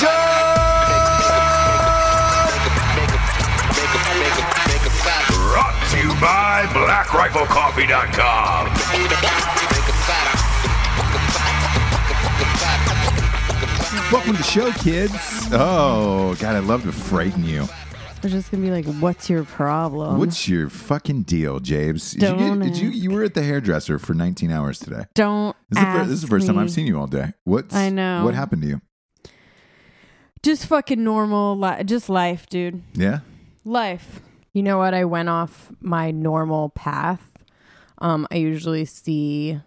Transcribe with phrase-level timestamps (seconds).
[0.00, 0.38] Revolution.
[5.50, 8.68] Brought to you by BlackRifleCoffee.com.
[14.12, 15.12] Welcome to the show, kids.
[15.52, 17.62] Oh, God, I'd love to frighten you.
[17.64, 22.12] I was just gonna be like, "What's your problem?" What's your fucking deal, James?
[22.12, 22.96] Did you, Don't get, did you ask.
[22.98, 25.04] you were at the hairdresser for 19 hours today.
[25.14, 25.54] Don't.
[25.68, 26.62] This is, the, fir- ask this is the first time me.
[26.62, 27.32] I've seen you all day.
[27.44, 28.24] What's I know.
[28.24, 28.80] What happened to you?
[30.42, 32.82] Just fucking normal, li- just life, dude.
[32.94, 33.20] Yeah.
[33.64, 34.20] Life.
[34.52, 34.94] You know what?
[34.94, 37.32] I went off my normal path.
[37.98, 39.60] Um, I usually see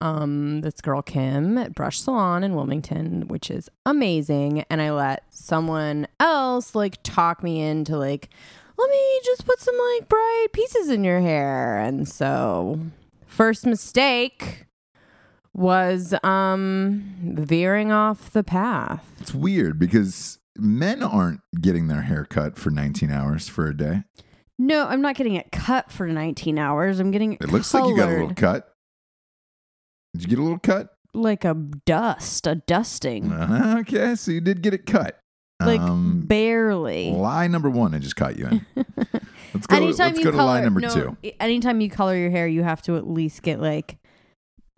[0.00, 5.24] um this girl Kim at Brush Salon in Wilmington, which is amazing, and I let
[5.30, 8.28] someone else like talk me into like,
[8.76, 11.78] let me just put some like bright pieces in your hair.
[11.78, 12.80] And so
[13.26, 14.63] first mistake
[15.54, 19.06] was um veering off the path.
[19.20, 24.02] It's weird because men aren't getting their hair cut for 19 hours for a day.
[24.58, 27.00] No, I'm not getting it cut for 19 hours.
[27.00, 28.72] I'm getting it It looks like you got a little cut.
[30.12, 30.90] Did you get a little cut?
[31.16, 35.20] like a dust, a dusting, Uh, okay, so you did get it cut.
[35.60, 37.12] like Um, barely.
[37.12, 38.66] lie number one, I just caught you in.
[39.54, 39.76] Let's go.
[39.76, 41.16] anytime let's you go to lie number no, two.
[41.38, 43.96] Anytime you color your hair, you have to at least get like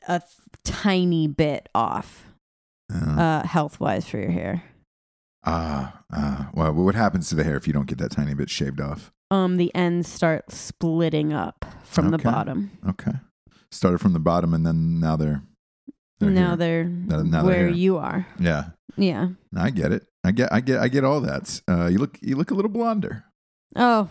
[0.06, 0.30] a th-
[0.66, 2.26] tiny bit off,
[2.92, 4.62] Uh, uh, health wise for your hair.
[5.44, 6.50] Ah, ah.
[6.54, 9.12] well, what happens to the hair if you don't get that tiny bit shaved off?
[9.30, 12.70] Um, the ends start splitting up from the bottom.
[12.88, 13.12] Okay,
[13.70, 15.42] started from the bottom, and then now they're,
[16.20, 16.56] they're now here.
[16.56, 18.26] they're Now- now they're where you are.
[18.38, 18.70] yeah.
[18.96, 19.28] Yeah.
[19.54, 20.06] I get it.
[20.24, 20.50] I get.
[20.52, 20.80] I get.
[20.80, 21.60] I get all that.
[21.68, 22.18] Uh, you look.
[22.22, 23.24] You look a little blonder.
[23.76, 24.08] Oh,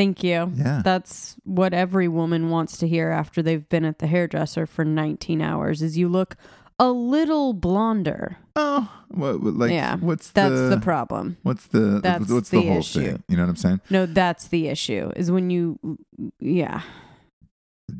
[0.00, 0.50] thank you.
[0.56, 0.80] Yeah.
[0.82, 5.42] That's what every woman wants to hear after they've been at the hairdresser for 19
[5.42, 6.36] hours is you look
[6.78, 8.38] a little blonder.
[8.56, 11.36] oh, what, like Yeah, what's That's the, the problem.
[11.42, 13.00] what's the that's what's the, the whole issue.
[13.04, 13.22] thing?
[13.28, 13.80] You know what I'm saying?
[13.90, 15.12] No, that's the issue.
[15.14, 15.78] Is when you
[16.38, 16.80] yeah,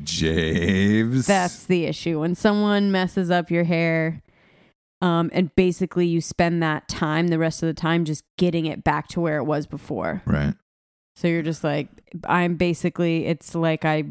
[0.03, 1.27] Javes.
[1.27, 2.19] that's the issue.
[2.21, 4.23] When someone messes up your hair
[5.03, 8.83] um and basically you spend that time the rest of the time just getting it
[8.83, 10.21] back to where it was before.
[10.25, 10.55] right.
[11.15, 11.87] So you're just like
[12.25, 14.03] I'm basically it's like I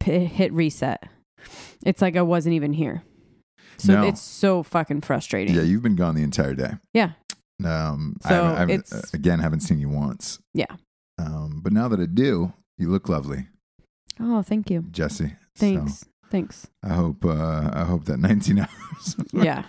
[0.00, 1.02] p- hit reset.
[1.84, 3.02] It's like I wasn't even here.
[3.78, 4.06] So No.
[4.06, 5.54] it's so fucking frustrating.
[5.54, 6.72] Yeah, you've been gone the entire day.
[6.94, 7.12] Yeah.
[7.64, 10.38] Um, I So haven't, I haven't- it's- uh, again haven't seen you once.
[10.54, 10.76] Yeah.
[11.18, 13.48] Um, but now that I do, you look lovely,
[14.20, 14.84] Oh, thank you.
[14.90, 15.34] Jesse.
[15.56, 16.00] Thanks.
[16.00, 16.66] So Thanks.
[16.82, 17.24] I hope.
[17.24, 19.16] Uh, I hope that 19 hours.
[19.32, 19.64] Yeah.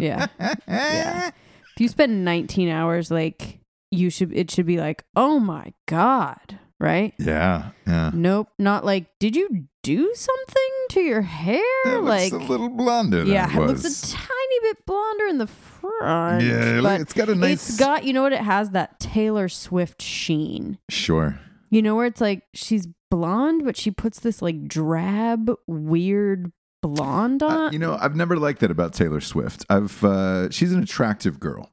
[0.00, 0.26] Yeah.
[0.66, 1.30] Yeah.
[1.76, 6.58] If you spend 19 hours like you should it should be like, "Oh my god."
[6.80, 7.12] Right?
[7.18, 7.70] Yeah.
[7.88, 8.12] Yeah.
[8.14, 12.68] Nope, not like, "Did you do something to your hair?" It like looks a little
[12.68, 13.24] blonder.
[13.24, 16.44] Yeah, it it looks a tiny bit blonder in the front.
[16.44, 17.68] Yeah, but it's got a nice.
[17.70, 20.78] it's got, you know what it has that Taylor Swift sheen.
[20.88, 21.40] sure.
[21.70, 26.52] You know where it's like she's blonde but she puts this like drab weird
[26.82, 27.72] blonde Uh, on.
[27.72, 29.64] you know, I've never liked that about Taylor Swift.
[29.68, 30.04] I've.
[30.04, 31.72] Uh, she's an attractive girl,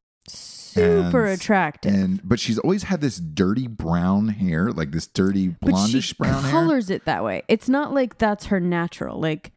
[0.75, 1.93] Super and- attractive.
[1.93, 6.41] and but she's always had this dirty brown hair, like this dirty blondish she brown
[6.43, 6.43] hair.
[6.43, 7.43] She colors it that way.
[7.47, 9.19] It's not like that's her natural.
[9.19, 9.51] Like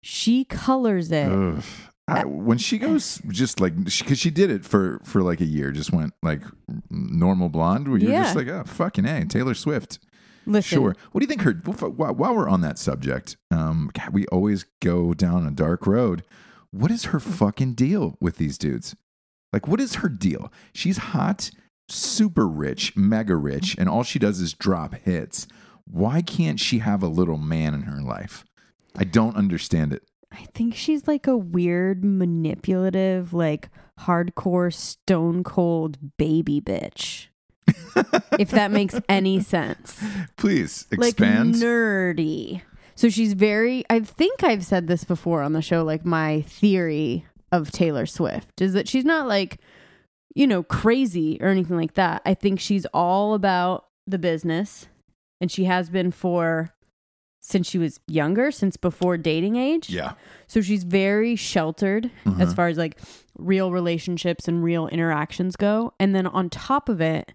[0.00, 1.30] she colors it.
[1.30, 1.62] Ugh.
[2.06, 5.72] I, when she goes just like because she, did it for for like a year,
[5.72, 6.42] just went like
[6.90, 7.88] normal blonde.
[7.88, 9.98] Where you're just like, oh fucking a, Taylor Swift.
[10.46, 10.96] Listen, Sure.
[11.12, 11.52] What do you think her?
[11.52, 16.24] While while we're on that subject, um, God, we always go down a dark road.
[16.70, 18.94] What is her fucking deal with these dudes?
[19.54, 20.52] Like, what is her deal?
[20.72, 21.52] She's hot,
[21.88, 25.46] super rich, mega rich, and all she does is drop hits.
[25.84, 28.44] Why can't she have a little man in her life?
[28.96, 30.02] I don't understand it.
[30.32, 33.68] I think she's like a weird, manipulative, like
[34.00, 37.28] hardcore, stone cold baby bitch.
[38.40, 40.02] if that makes any sense.
[40.36, 41.54] Please expand.
[41.54, 42.62] Like nerdy.
[42.96, 47.24] So she's very, I think I've said this before on the show, like my theory
[47.60, 49.58] of Taylor Swift is that she's not like,
[50.34, 52.22] you know, crazy or anything like that.
[52.24, 54.86] I think she's all about the business
[55.40, 56.70] and she has been for
[57.42, 59.90] since she was younger, since before dating age.
[59.90, 60.14] yeah.
[60.46, 62.40] So she's very sheltered Mhm.
[62.40, 62.98] as far as like
[63.38, 65.92] real relationships and real interactions go.
[66.00, 67.32] And then on top of it,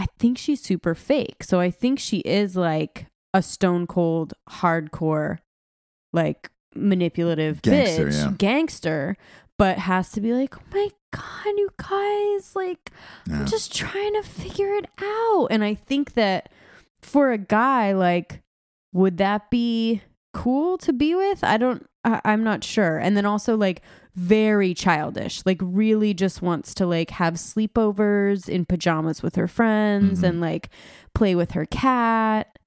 [0.00, 1.44] I think she's super fake.
[1.44, 5.38] So I think she is like a stone cold, hardcore,
[6.12, 8.32] like manipulative Gangster, bitch, yeah.
[8.38, 9.16] gangster,
[9.62, 12.90] but has to be like, oh my God, you guys, like,
[13.28, 13.38] Yeah.
[13.40, 15.46] I'm just trying to figure it out.
[15.52, 16.48] And I think that
[17.00, 18.40] for a guy, like,
[18.92, 20.02] would that be
[20.34, 21.44] cool to be with?
[21.44, 22.98] I don't, I, I'm not sure.
[22.98, 23.82] And then also, like,
[24.16, 30.22] very childish, like, really just wants to, like, have sleepovers in pajamas with her friends
[30.22, 30.28] Mhm.
[30.28, 30.70] and, like,
[31.14, 32.58] play with her cat.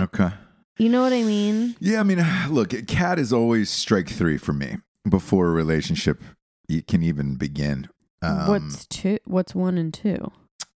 [0.00, 0.30] Okay.
[0.78, 1.76] You know what I mean?
[1.80, 4.78] Yeah, I mean, look, cat is always strike three for me
[5.08, 6.22] before a relationship
[6.86, 7.88] can even begin.
[8.22, 9.18] Um, what's two?
[9.24, 10.30] What's one and two?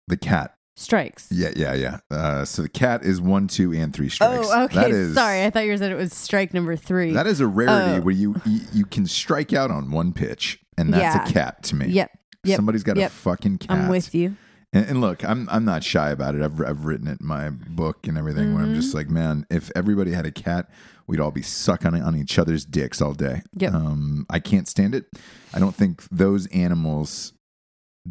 [0.07, 0.55] the cat?
[0.77, 1.29] Strikes.
[1.31, 1.99] Yeah, yeah, yeah.
[2.11, 4.49] Uh, so the cat is one, two, and three strikes.
[4.51, 4.91] Oh, okay.
[4.91, 7.13] Is, Sorry, I thought you said it was strike number three.
[7.13, 8.01] That is a rarity Oh.
[8.01, 11.29] where you, you you can strike out on one pitch, and that's Yeah.
[11.29, 11.87] a cat to me.
[11.91, 12.11] Yep.
[12.43, 12.57] Yep.
[12.57, 13.09] Somebody's got Yep.
[13.11, 13.71] a fucking cat.
[13.71, 14.37] I'm with you.
[14.75, 16.43] And, and look, I'm I'm not shy about it.
[16.43, 18.53] I've I've written it in my book and everything.
[18.53, 18.81] Where I'm Mm-hmm.
[18.81, 20.69] just like, man, if everybody had a cat,
[21.07, 23.43] we'd all be sucking on each other's dicks all day.
[23.57, 23.73] Yep.
[23.73, 25.07] Um, I can't stand it.
[25.55, 27.33] I don't think those animals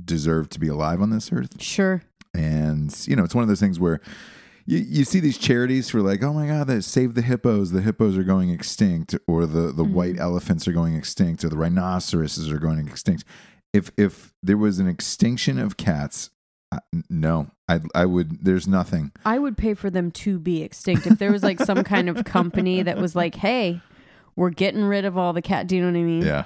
[0.05, 1.62] deserve to be alive on this earth.
[1.62, 2.01] Sure.
[2.34, 4.00] And you know, it's one of those things where
[4.65, 7.72] you, you see these charities for like, oh my god, they save the hippos.
[7.72, 9.93] The hippos are going extinct, or the the Mm-hmm.
[9.93, 13.25] white elephants are going extinct, or the rhinoceroses are going extinct.
[13.74, 16.29] If if there was an extinction of cats,
[17.09, 18.43] No, I I would.
[18.43, 19.11] There's nothing.
[19.25, 22.23] I would pay for them to be extinct if there was like some kind of
[22.25, 23.81] company that was like, "Hey,
[24.35, 25.67] we're getting rid of all the cat.
[25.67, 26.21] Do you know what I mean?
[26.23, 26.45] Yeah.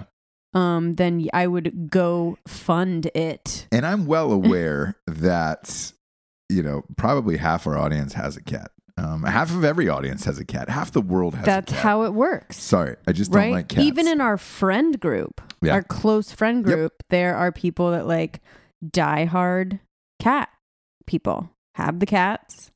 [0.53, 3.67] Um, then I would go fund it.
[3.71, 5.91] And I'm well aware that,
[6.49, 8.71] you know, probably half our audience has a cat.
[8.97, 10.69] Um, half of every audience has a cat.
[10.69, 11.83] Half the world has That's a cat.
[11.83, 12.57] how it works.
[12.57, 13.43] Sorry, I just right?
[13.43, 13.83] don't like cats.
[13.85, 15.73] Even in our friend group, Yeah.
[15.73, 16.75] our close friend Yep.
[16.75, 18.39] group, there are people that like
[18.89, 19.79] die hard
[20.19, 20.49] cat
[21.05, 21.49] people.
[21.75, 22.71] Have the cats.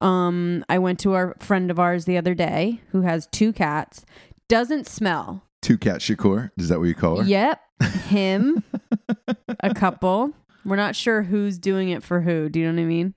[0.00, 4.04] Um, I went to our friend of ours the other day who has two cats.
[4.48, 5.42] Doesn't smell.
[5.62, 6.50] Two Cat Shakur.
[6.56, 7.24] Is that what you call her?
[7.24, 7.60] Yep.
[8.08, 8.62] Him,
[9.60, 10.32] a couple.
[10.64, 12.48] We're not sure who's doing it for who.
[12.48, 13.14] Do you know what I mean?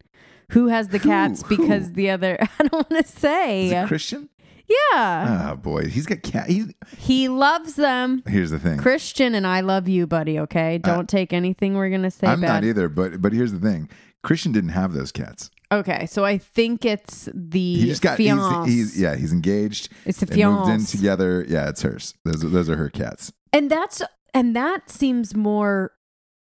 [0.52, 1.10] Who has the Who?
[1.10, 1.94] cats because Who?
[1.94, 3.66] the other I don't want to say.
[3.68, 4.30] Is it Christian?
[4.70, 5.50] Yeah.
[5.52, 6.50] Oh boy, he's got cat.
[6.50, 6.66] He,
[6.98, 8.24] he loves them.
[8.28, 8.78] here's the thing.
[8.78, 10.76] Christian and I love you, buddy, okay?
[10.76, 12.48] Uh, Don't take anything we're going to say I'm bad.
[12.48, 13.90] not either, but but here's the thing.
[14.24, 15.50] Christian didn't have those cats.
[15.72, 18.18] Okay, so I think it's the He just got.
[18.18, 18.70] Fiance.
[18.72, 19.16] he's yeah.
[19.16, 19.90] He's engaged.
[20.06, 20.98] it's the They moved in fiance.
[20.98, 21.46] together.
[21.48, 22.16] Yeah, it's hers.
[22.26, 23.32] Those are, those are her cats.
[23.54, 24.02] and that's
[24.34, 25.92] and that seems more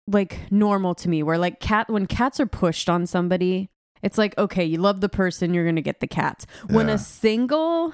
[0.07, 3.69] like normal to me where like cat when cats are pushed on somebody
[4.01, 6.95] it's like okay you love the person you're gonna get the cats when Yeah.
[6.95, 7.93] a single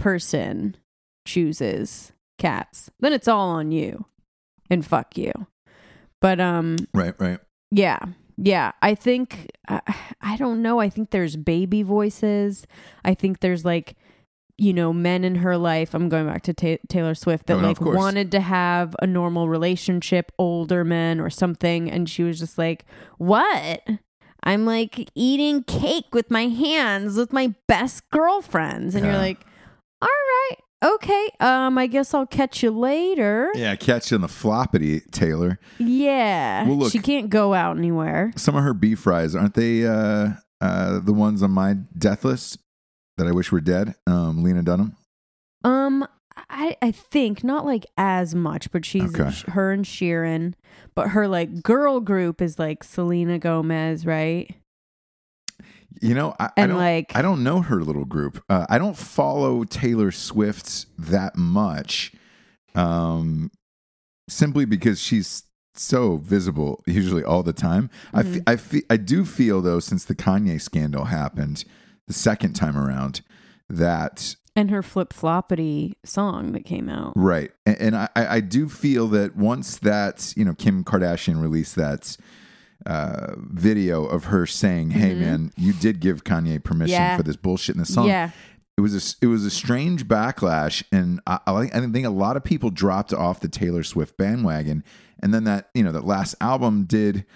[0.00, 0.76] person
[1.26, 4.04] chooses cats then it's all on you
[4.70, 5.32] and fuck you.
[6.20, 7.38] But um Right, right.
[7.70, 7.98] yeah
[8.42, 8.72] yeah.
[8.80, 9.80] I think I,
[10.22, 10.80] I don't know.
[10.80, 12.66] I think there's baby voices.
[13.04, 13.96] I think there's like
[14.56, 15.92] you know men in her life.
[15.94, 19.48] I'm going back to Ta- taylor swift that Oh, like wanted to have a normal
[19.48, 21.90] relationship older men or something.
[21.90, 22.86] And she was just like
[23.18, 23.82] what?
[24.42, 28.94] I'm like eating cake with my hands with my best girlfriends.
[28.94, 29.40] And you're like
[30.02, 34.28] all right okay um i guess i'll catch you later Yeah, catch you in the
[34.28, 35.58] floppity, Taylor.
[35.78, 39.86] yeah Well, look- she can't go out anywhere Some of her beef fries aren't they?
[39.86, 40.30] Uh,
[40.60, 42.58] uh, the ones on my death list
[43.16, 43.94] that I wish were dead.
[44.06, 44.96] Um, Lena Dunham.
[45.64, 46.06] Um,
[46.48, 49.30] I I think not like as much, but she's Okay.
[49.52, 50.54] her and Sheeran,
[50.94, 54.54] but her like girl group is like Selena Gomez, right?
[56.00, 56.78] You know, I, I And don't.
[56.78, 58.42] like I don't know her little group.
[58.48, 62.12] Uh, I don't follow Taylor Swift that much,
[62.74, 63.50] um,
[64.28, 67.90] simply because she's so visible usually all the time.
[68.12, 71.64] I fe- I fe- I do feel though since the Kanye scandal happened
[72.06, 73.20] the second time around
[73.68, 77.12] that and her flip floppity song that came out.
[77.14, 77.52] Right.
[77.64, 81.76] And, and I, I I do feel that once that, you know, Kim Kardashian released
[81.76, 82.16] that
[82.86, 87.02] uh, video of her saying, hey, man, you did give Kanye permission Mm-hmm.
[87.12, 87.16] Yeah.
[87.16, 88.06] for this bullshit in the song.
[88.08, 88.30] Yeah,
[88.76, 90.82] It was a, it was a strange backlash.
[90.92, 94.82] And I, I, I think a lot of people dropped off the Taylor Swift bandwagon.
[95.22, 97.26] And then that, you know, that last album did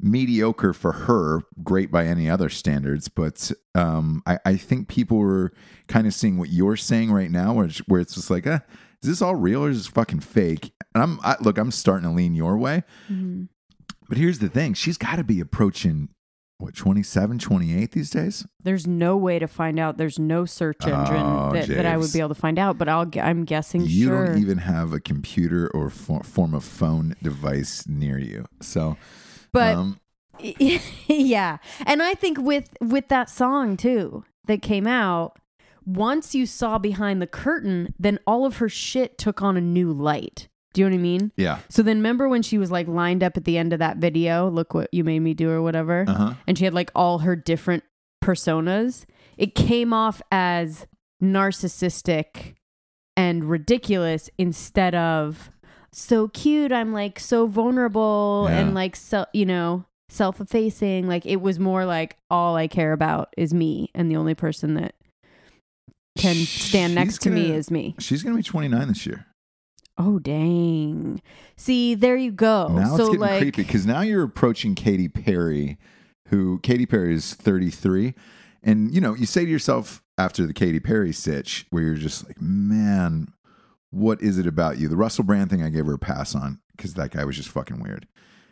[0.00, 3.08] mediocre for her, great by any other standards.
[3.08, 5.52] But um, I, I think people were
[5.88, 8.58] kind of seeing what you're saying right now, where it's, where it's just like, eh,
[9.02, 10.72] is this all real or is this fucking fake?
[10.94, 12.82] And I'm I, look, I'm starting to lean your way.
[13.10, 13.48] Mhm.
[14.08, 16.08] But here's the thing: she's got to be approaching
[16.58, 18.46] what 27, 28 these days.
[18.62, 19.96] there's no way to find out.
[19.96, 22.78] There's no search engine Oh, that, that I would be able to find out.
[22.78, 24.26] But i'll i'm guessing You sure.
[24.26, 28.46] don't even have a computer or for, form of phone device near you.
[28.62, 28.96] So,
[29.52, 30.00] but um,
[31.06, 35.38] yeah and i think with with that song too that came out
[35.86, 39.92] once you saw behind the curtain then all of her shit took on a new
[39.92, 42.86] light do you know what i mean yeah, so then remember when she was like
[42.86, 45.62] lined up at the end of that video look what you made me do or
[45.62, 46.34] whatever uh huh.
[46.46, 47.82] and she had like all her different
[48.22, 49.06] personas
[49.38, 50.86] it came off as
[51.22, 52.54] narcissistic
[53.16, 55.50] and ridiculous instead of
[55.92, 58.58] so cute i'm like so vulnerable Yeah.
[58.60, 63.32] and like so you know self-effacing like it was more like all i care about
[63.36, 64.94] is me and the only person that
[66.18, 69.26] can stand next She's to me is me She's gonna be 29 this year.
[69.98, 71.20] Oh dang
[71.56, 75.08] see there you go now so it's getting like creepy because now you're approaching Katy
[75.08, 75.78] Perry,
[76.28, 78.14] who Katy Perry is 33,
[78.62, 82.26] and you know you say to yourself after the Katy Perry sitch, where you're just
[82.26, 83.28] like, man,
[83.90, 84.88] what is it about you?
[84.88, 87.48] The Russell Brand thing, I gave her a pass on because that guy was just
[87.48, 88.06] fucking weird.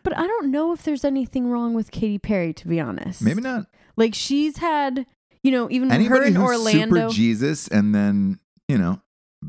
[0.04, 3.40] but i don't know if there's anything wrong with Katy perry to be honest Maybe
[3.40, 3.66] not.
[3.96, 5.06] Like she's had,
[5.42, 7.08] you know, even her Anybody in who's Orlando.
[7.08, 9.00] super Jesus and then you know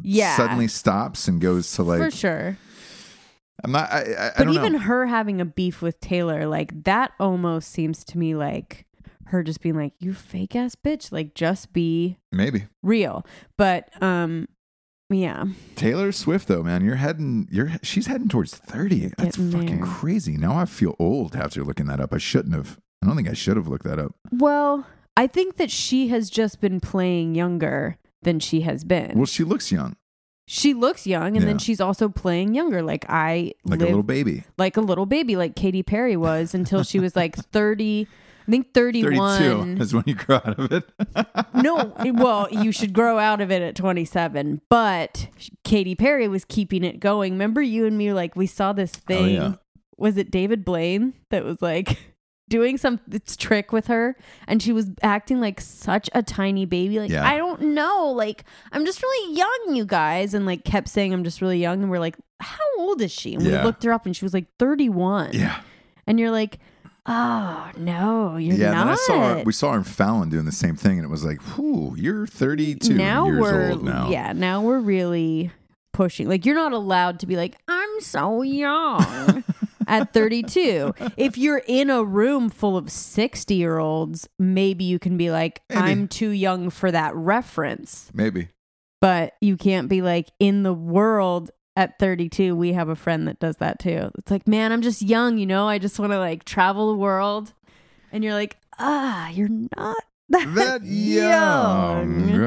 [0.02, 0.36] Yeah.
[0.36, 2.58] suddenly stops and goes to like for sure.
[3.64, 4.80] I'm not I I, I But don't even know.
[4.80, 8.86] her having a beef with Taylor, like that almost seems to me like
[9.28, 11.12] her just being like, You fake ass bitch.
[11.12, 13.26] Like just be Maybe real.
[13.58, 14.48] But um
[15.10, 15.46] yeah.
[15.76, 19.12] Taylor Swift though, man, you're heading you're she's heading towards 30.
[19.18, 19.86] That's Getting fucking there.
[19.86, 20.38] crazy.
[20.38, 22.14] Now I feel old after looking that up.
[22.14, 22.80] I shouldn't have.
[23.02, 24.16] I don't think I should have looked that up.
[24.32, 29.18] Well, I think that she has just been playing younger than she has been.
[29.18, 29.96] Well, she looks young.
[30.46, 31.46] she looks young and Yeah.
[31.46, 32.82] then she's also playing younger.
[32.82, 34.44] Like I Like live a little baby.
[34.58, 38.08] like a little baby, like Katy Perry was until she was like 30,
[38.46, 39.40] I think 31.
[39.78, 40.84] 32 is when you grow out of it.
[41.54, 44.60] no, well, you should grow out of it at 27.
[44.70, 45.30] But
[45.64, 47.34] Katy Perry was keeping it going.
[47.34, 49.40] Remember you and me, like, we saw this thing.
[49.40, 49.54] Oh, yeah.
[49.96, 51.98] Was it David Blaine that was like
[52.54, 53.00] doing some
[53.38, 54.16] trick with her?
[54.48, 57.00] And she was acting like such a tiny baby.
[57.00, 57.28] Like, Yeah.
[57.28, 58.12] I don't know.
[58.16, 60.34] Like, I'm just really young, you guys.
[60.36, 61.82] And like kept saying, I'm just really young.
[61.82, 63.34] And we're like, how old is she?
[63.34, 63.58] And Yeah.
[63.60, 65.32] we looked her up and she was like 31.
[65.34, 65.62] yeah.
[66.06, 66.60] And you're like,
[67.06, 68.78] oh, no, you're yeah, not.
[68.86, 71.10] then I saw her, we saw her in Fallon doing the same thing, and it
[71.10, 74.10] was like, whew, you're 32 now years we're old now.
[74.10, 75.52] yeah now we're really
[75.94, 79.44] pushing like you're not allowed to be like i'm so young
[79.88, 85.18] at 32 if you're in a room full of 60 year olds maybe you can
[85.18, 85.82] be like Maybe.
[85.82, 88.10] i'm too young for that reference.
[88.14, 88.50] Maybe.
[89.02, 93.40] but you can't be like in the world at 32 we have a friend that
[93.40, 94.12] does that too.
[94.18, 95.68] It's like man i'm just young you know?
[95.68, 97.54] I just want to like travel the world.
[98.12, 99.98] And you're like ah you're not
[100.30, 102.44] that, That young.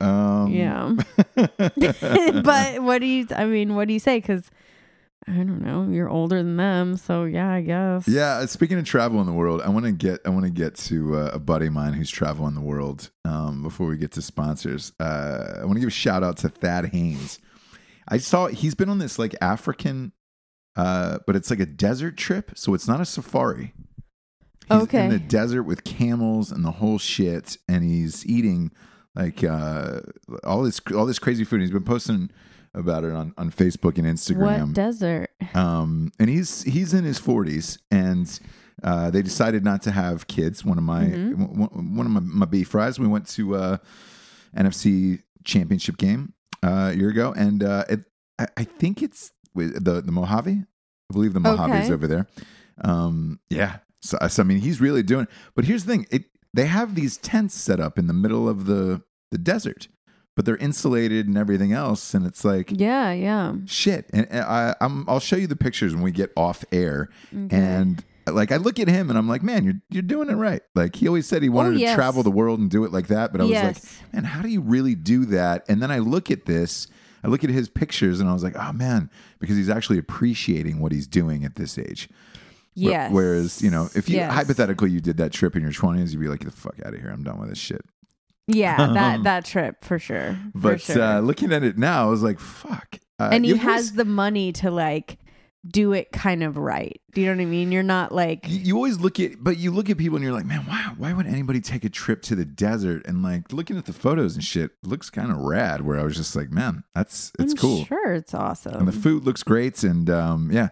[0.00, 0.94] Um, yeah.
[2.42, 4.18] But what do you i mean what do you say?
[4.18, 4.50] Because
[5.28, 8.84] i don't know you're older than them so yeah i guess Yeah, uh, speaking of
[8.84, 11.38] travel in the world, I want to get I want to get to uh, a
[11.38, 13.10] buddy of mine who's traveling the world.
[13.24, 16.48] Um, before we get to sponsors, uh, I want to give a shout out to
[16.48, 17.38] Thad Haynes.
[18.08, 20.12] I saw he's been on this like African,
[20.76, 23.72] uh, but it's like a desert trip, so it's not a safari.
[24.68, 25.04] He's Okay.
[25.04, 28.70] in the desert with camels and the whole shit, and he's eating
[29.14, 30.00] like uh,
[30.44, 31.60] all this all this crazy food.
[31.60, 32.30] He's been posting
[32.74, 37.18] about it on, on Facebook and Instagram what desert um, and he's he's in his
[37.18, 38.40] forties, and
[38.82, 40.64] uh, they decided not to have kids.
[40.64, 41.60] One of my Mm-hmm.
[41.60, 42.98] one, one of my, my beef fries.
[42.98, 43.76] We went to uh,
[44.56, 46.32] NFC championship game
[46.64, 48.00] uh, a year ago, and uh, it,
[48.38, 50.52] I, I think it's the the Mojave.
[50.62, 51.92] I believe the Mojave's Okay.
[51.92, 52.26] over there.
[52.82, 55.28] Um, yeah, so, so I mean, he's really doing.
[55.54, 58.66] But here's the thing: it they have these tents set up in the middle of
[58.66, 59.88] the the desert,
[60.34, 63.54] but they're insulated and everything else, and it's like yeah yeah.
[63.66, 64.08] Shit.
[64.12, 67.08] And and I, I'm, i'll show you the pictures when we get off air.
[67.34, 67.56] Okay.
[67.56, 70.62] and like i look at him and i'm like man you're, you're doing it right.
[70.76, 72.92] Like he always said he oh, wanted Oh, to travel the world and do it
[72.92, 73.64] like that but i was Yes.
[74.02, 75.64] like man how do you really do that?
[75.68, 76.86] And then i look at this
[77.24, 80.78] i look at his pictures and i was like oh man because he's actually appreciating
[80.78, 82.08] what he's doing at this age.
[82.74, 84.32] Yes whereas you know if you Yes.
[84.32, 86.94] hypothetically you did that trip in your 20s you'd be like get the fuck out
[86.94, 87.10] of here.
[87.10, 87.84] I'm done with this shit
[88.46, 91.02] yeah that that trip for sure for but sure.
[91.02, 92.98] uh, looking at it now i was like fuck.
[93.18, 95.18] Uh, and he has the money to like
[95.64, 97.00] do it kind of right.
[97.14, 97.70] Do you know what i mean?
[97.70, 100.32] You're not like you, you always look at but you look at people and you're
[100.32, 103.06] like man why why would anybody take a trip to the desert?
[103.06, 106.16] And like looking at the photos and shit looks kind of rad where i was
[106.16, 107.84] just like man that's it's I'm cool.
[107.84, 110.70] sure it's awesome and the food looks great and um yeah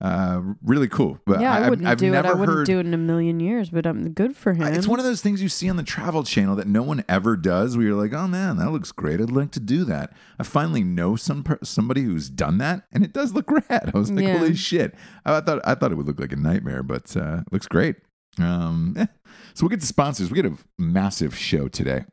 [0.00, 1.18] uh really cool.
[1.26, 2.24] But yeah, I, I've- wouldn't I've do it.
[2.24, 4.62] I wouldn't heard- do it in a million years, but I'm good for him.
[4.72, 7.36] it's one of those things you see on the travel channel that no one ever
[7.36, 9.20] does where you're like oh man that looks great.
[9.20, 10.12] I'd like to do that.
[10.38, 13.90] I finally know some somebody who's done that and it does look rad.
[13.94, 14.38] I was like Yeah.
[14.38, 14.94] holy shit.
[15.26, 17.96] I, thought i thought it would look like a nightmare but uh it looks great.
[18.38, 19.06] Um eh.
[19.52, 20.30] so we'll get to sponsors.
[20.30, 22.04] We get a massive show today.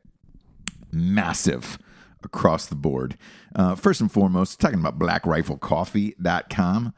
[0.92, 1.78] Massive
[2.22, 3.16] across the board.
[3.54, 6.92] Uh first and foremost talking about blackriflecoffee.com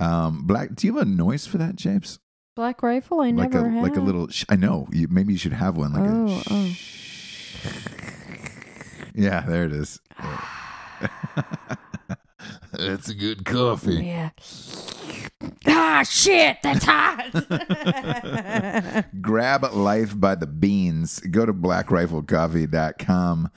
[0.00, 2.18] um black do you have a noise for that james
[2.56, 3.20] Black Rifle.
[3.20, 3.82] I like never a had.
[3.82, 4.28] like a little.
[4.28, 4.86] Sh- I know.
[4.92, 5.92] You, maybe you should have one.
[5.92, 6.42] Like Oh, a.
[6.54, 6.72] oh.
[9.16, 9.98] Yeah, there it is.
[12.72, 14.04] That's a good coffee.
[14.06, 14.30] Yeah.
[15.66, 16.58] Ah, shit!
[16.62, 17.30] That's hot.
[19.20, 21.18] Grab life by the beans.
[21.20, 23.50] Go to blackriflecoffee.com.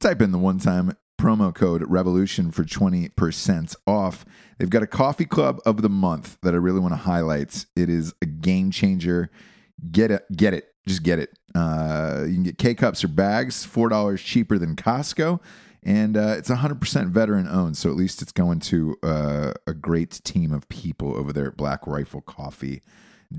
[0.00, 4.24] Type in the one time promo code revolution for 20% off.
[4.58, 7.66] They've got a coffee club of the month that I really want to highlight.
[7.76, 9.30] It is a game changer.
[9.90, 11.36] Get it, get it, just get it.
[11.54, 15.40] Uh, you can get K cups or bags, four dollars cheaper than Costco,
[15.82, 17.76] and uh, it's 100% veteran owned.
[17.76, 21.56] So at least it's going to uh, a great team of people over there at
[21.56, 22.82] Black Rifle Coffee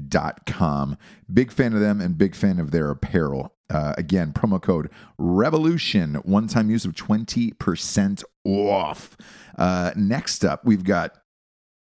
[0.08, 0.98] dot com.
[1.32, 3.55] Big fan of them and big fan of their apparel.
[3.70, 9.18] Uh, again, promo code revolution, one time use of 20% off.
[9.58, 11.18] Uh, next up, we've got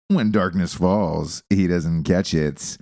[0.08, 2.76] when darkness falls, he doesn't catch it.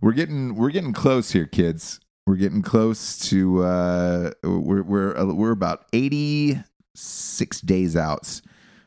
[0.00, 1.98] We're getting we're getting close here, kids.
[2.26, 8.40] We're getting close to uh, we're we're uh, we're about 86 days out,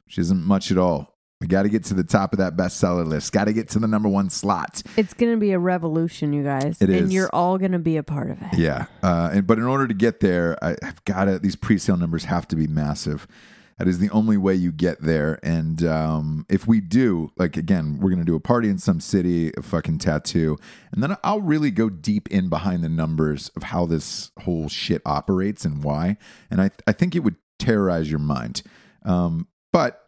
[0.05, 1.10] which isn't much at all.
[1.41, 3.33] We got to get to the top of that bestseller list.
[3.33, 4.83] Got to get to the number one slot.
[4.95, 8.29] it's gonna be a revolution, you guys, It and you're all gonna be a part
[8.29, 8.59] of it.
[8.59, 11.39] Yeah, uh, and, but in order to get there, I, I've got to.
[11.39, 13.27] These pre-sale numbers have to be massive.
[13.79, 15.39] That is the only way you get there.
[15.41, 19.51] And um, if we do, like again, we're gonna do a party in some city,
[19.57, 20.59] a fucking tattoo,
[20.91, 25.01] and then I'll really go deep in behind the numbers of how this whole shit
[25.07, 26.17] operates and why.
[26.51, 28.61] And I I think it would terrorize your mind.
[29.03, 30.00] Um, but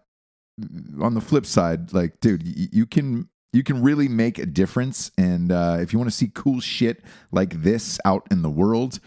[1.01, 5.11] on the flip side, like, dude, y- you can you can really make a difference.
[5.17, 8.99] And uh, if you want to see cool shit like this out in the world,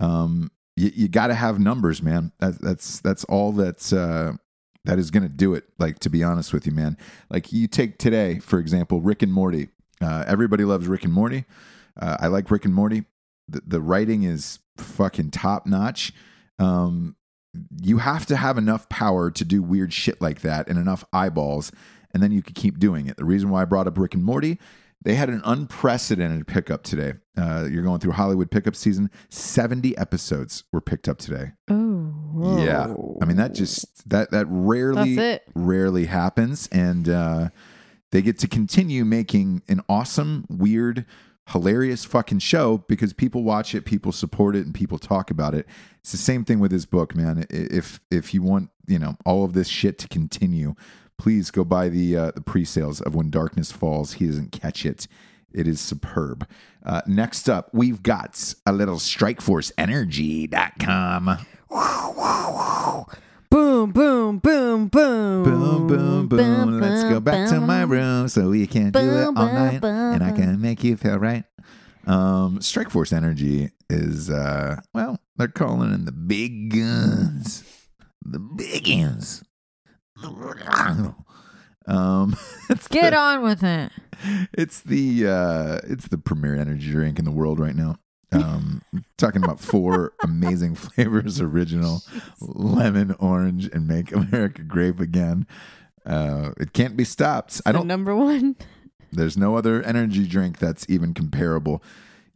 [0.00, 2.32] um, you, you got to have numbers, man.
[2.40, 4.32] That, that's that's all that's uh,
[4.84, 5.64] that is going to do it.
[5.78, 6.96] Like to be honest with you, man.
[7.28, 9.68] Like you take today, for example, Rick and Morty.
[10.00, 11.44] Uh, everybody loves Rick and Morty.
[12.00, 13.04] Uh, I like Rick and Morty.
[13.48, 16.12] The, the writing is fucking top notch.
[16.58, 17.16] Um,
[17.80, 21.72] you have to have enough power to do weird shit like that and enough eyeballs,
[22.12, 23.16] and then you could keep doing it.
[23.16, 24.58] The reason why I brought up Rick and Morty,
[25.02, 27.14] they had an unprecedented pickup today.
[27.36, 29.10] Uh, you're going through Hollywood pickup season.
[29.30, 31.52] 70 episodes were picked up today.
[31.70, 32.94] Oh, Yeah.
[33.22, 35.14] I mean, that just, that, that rarely,
[35.54, 36.68] rarely happens.
[36.70, 37.48] And uh,
[38.12, 41.06] they get to continue making an awesome, weird,
[41.50, 45.66] hilarious fucking show because people watch it, people support it, and people talk about it.
[46.00, 47.46] It's the same thing with this book, man.
[47.50, 50.74] If if you want, you know, all of this shit to continue,
[51.18, 54.14] please go buy the uh, the pre-sales of When Darkness Falls.
[54.14, 55.06] He doesn't catch it.
[55.52, 56.46] It is superb.
[56.84, 61.46] Uh, next up, we've got a little StrikeForceEnergy.com.
[63.80, 65.42] Boom, boom, boom, boom.
[65.42, 66.80] Boom, boom, boom.
[66.80, 70.32] Let's go back to my room so we can do it all night and I
[70.32, 71.44] can make you feel right.
[72.06, 77.64] Um, Strike Force Energy is, uh, well, they're calling in the big guns.
[78.22, 79.44] The big guns.
[81.86, 82.36] Um,
[82.68, 83.92] it's Get the, on with it.
[84.52, 87.96] It's the uh, it's the premier energy drink in the world right now.
[88.32, 88.82] Um,
[89.16, 92.02] talking about four amazing flavors: original,
[92.40, 95.46] lemon, orange, and make America grape again.
[96.06, 97.60] Uh, it can't be stopped.
[97.66, 97.86] I don't.
[97.86, 98.56] number one.
[99.12, 101.82] There's no other energy drink that's even comparable.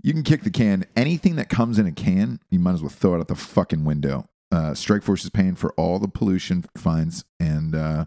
[0.03, 0.85] You can kick the can.
[0.97, 3.85] Anything that comes in a can, you might as well throw it out the fucking
[3.85, 4.29] window.
[4.51, 8.05] Uh, Strikeforce is paying for all the pollution fines and uh,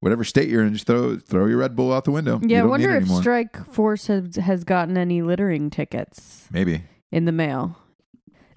[0.00, 2.40] whatever state you're in, just throw throw your Red Bull out the window.
[2.42, 3.08] Yeah, I wonder if.
[3.08, 6.82] Strike Force has, has gotten any littering tickets Maybe.
[7.12, 7.76] In the mail.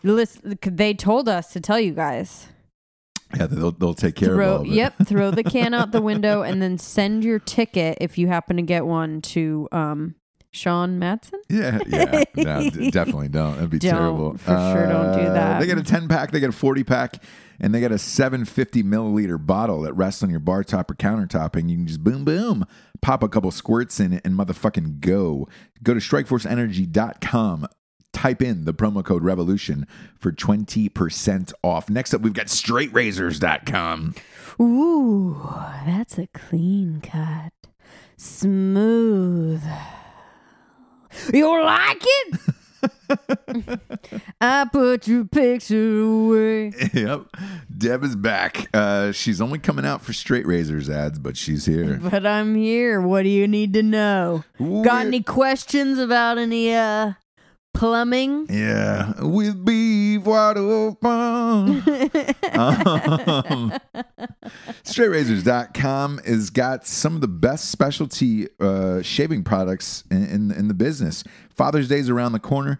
[0.02, 2.48] Listen, they told us to tell you guys.
[3.36, 4.70] Yeah, they'll they'll take care of all of it.
[4.74, 8.56] yep, throw the can out the window and then send your ticket if you happen
[8.58, 10.14] to get one to um,
[10.52, 11.42] Sean Matson.
[11.50, 13.56] Yeah, yeah, no, d- definitely don't.
[13.56, 14.38] That'd be Don't, terrible.
[14.38, 15.60] for sure don't do Uh, that.
[15.60, 17.22] They get a ten pack, they get a forty pack,
[17.60, 20.94] and they get a seven fifty milliliter bottle that rests on your bar top or
[20.94, 22.64] countertop, and you can just boom boom
[23.02, 25.48] pop a couple squirts in it and motherfucking go.
[25.84, 27.68] Go to StrikeForceEnergy.com.
[28.16, 29.86] Type in the promo code revolution
[30.18, 31.90] for 20% off.
[31.90, 34.16] Next up, we've got straightrazors.com.
[34.62, 35.50] Ooh,
[35.86, 37.52] that's a clean cut.
[38.16, 39.62] Smooth.
[41.34, 42.40] You like it?
[44.40, 46.72] I put your picture away.
[46.94, 47.26] yep.
[47.78, 48.70] Deb is back.
[48.74, 52.00] Uh, she's only coming out for straight razors ads, but she's here.
[52.02, 53.02] But I'm here.
[53.02, 54.46] What do you need to know?
[54.58, 57.12] Got any questions about any uh
[57.76, 58.48] plumbing?
[58.50, 61.10] Yeah, with beef wide open.
[62.54, 63.74] um,
[64.84, 70.74] StraightRazors.com has got some of the best specialty uh, shaving products in, in, in the
[70.74, 71.24] business.
[71.50, 72.80] Father's Day's around the corner.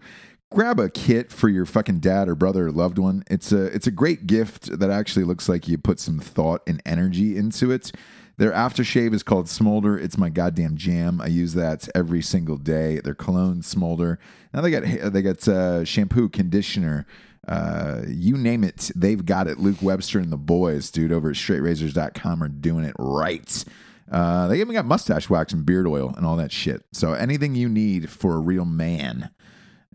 [0.50, 3.24] Grab a kit for your fucking dad or brother or loved one.
[3.28, 6.80] It's a it's a great gift that actually looks like you put some thought and
[6.86, 7.90] energy into it.
[8.38, 9.98] Their aftershave is called Smolder.
[9.98, 11.20] It's my goddamn jam.
[11.20, 13.00] I use that every single day.
[13.00, 14.18] Their cologne Smolder.
[14.52, 17.06] Now they got they got uh, shampoo, conditioner,
[17.48, 18.90] uh, you name it.
[18.94, 19.58] They've got it.
[19.58, 23.64] Luke Webster and the boys, dude, over at straightrazors.com are doing it right.
[24.10, 26.84] Uh, they even got mustache wax and beard oil and all that shit.
[26.92, 29.30] So anything you need for a real man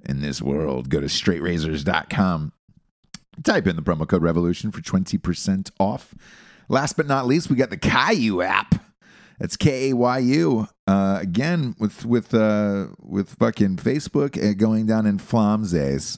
[0.03, 2.53] in this world, go to straightrazors.com.
[3.43, 6.13] Type in the promo code revolution for 20% off.
[6.71, 8.75] Last but not least, we got the Kayu app.
[9.39, 10.67] That's K A Y U.
[10.87, 16.17] Uh, again, with with uh, with fucking Facebook uh, going down in flamses.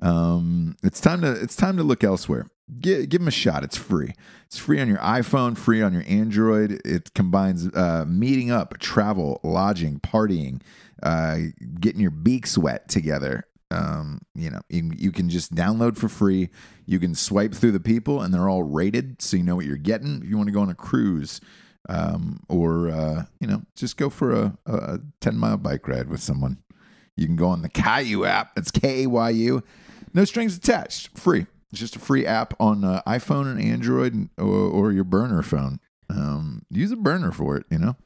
[0.00, 2.46] Um, it's time to it's time to look elsewhere.
[2.80, 3.62] Give, give them a shot.
[3.62, 4.14] It's free.
[4.46, 6.80] It's free on your iPhone, free on your Android.
[6.82, 10.62] It combines uh, meeting up, travel, lodging, partying,
[11.02, 11.38] uh,
[11.78, 13.44] getting your beaks wet together.
[13.74, 16.50] Um, you know, you, you can just download for free.
[16.86, 19.76] You can swipe through the people, and they're all rated, so you know what you're
[19.76, 20.22] getting.
[20.22, 21.40] If you want to go on a cruise,
[21.88, 26.20] um, or uh, you know, just go for a, a ten mile bike ride with
[26.20, 26.58] someone.
[27.16, 28.54] You can go on the Kayu app.
[28.54, 29.62] That's K A Y U.
[30.12, 31.16] No strings attached.
[31.18, 31.46] Free.
[31.70, 35.42] It's just a free app on uh, iPhone and Android and- or, or your burner
[35.42, 35.80] phone.
[36.08, 37.64] Um, use a burner for it.
[37.70, 37.96] You know,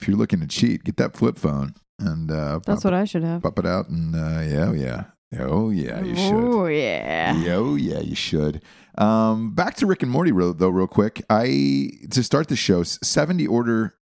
[0.00, 1.74] if you're looking to cheat, get that flip phone
[2.06, 3.42] and uh, That's what I should have.
[3.42, 5.04] pop it out and uh, yeah, oh, yeah,
[5.40, 6.34] oh yeah, you should.
[6.34, 7.36] Oh yeah.
[7.36, 8.62] Yeah, oh yeah, you should.
[8.98, 11.24] Um, back to Rick and Morty real, though, real quick.
[11.30, 13.94] I to start the show, seventy order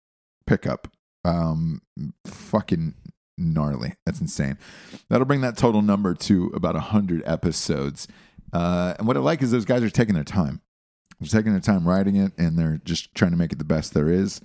[0.46, 0.88] pickup.
[1.24, 1.82] Um,
[2.26, 2.94] fucking
[3.36, 3.94] gnarly.
[4.06, 4.56] That's insane.
[5.10, 8.08] That'll bring that total number to about hundred episodes.
[8.52, 10.62] Uh, and what I like is those guys are taking their time.
[11.20, 13.92] They're taking their time writing it, and they're just trying to make it the best
[13.92, 14.40] there is.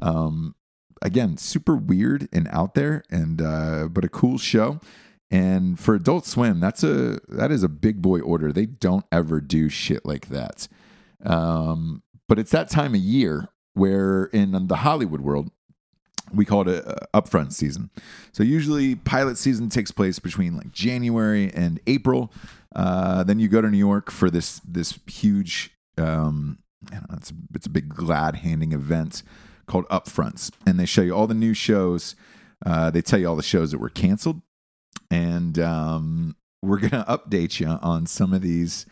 [0.00, 0.54] Um,
[1.02, 4.80] again, super weird and out there, and uh, but a cool show.
[5.30, 8.52] And for Adult Swim, that's a that is a big boy order.
[8.52, 10.68] They don't ever do shit like that.
[11.24, 15.50] Um, but it's that time of year where in the Hollywood world,
[16.32, 17.90] we call it a, a upfront season.
[18.32, 22.32] So usually pilot season takes place between like January and April.
[22.74, 26.58] Uh, then you go to New York for this this huge um,
[26.90, 29.22] know, it's it's a big glad handing event
[29.66, 32.14] called Upfronts, and they show you all the new shows.
[32.64, 34.40] Uh, they tell you all the shows that were canceled,
[35.10, 38.86] and um, we're gonna update you on some of these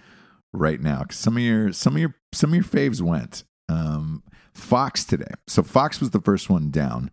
[0.53, 1.03] right now.
[1.05, 3.45] 'Cause some of your some of your some of your faves went.
[3.69, 7.11] Um, Fox today, so Fox was the first one down.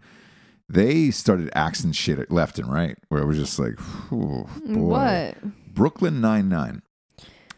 [0.69, 3.75] They started axing shit left and right, where it was just like,
[4.09, 4.43] boy.
[4.65, 5.37] What?
[5.73, 6.81] Brooklyn Nine Nine,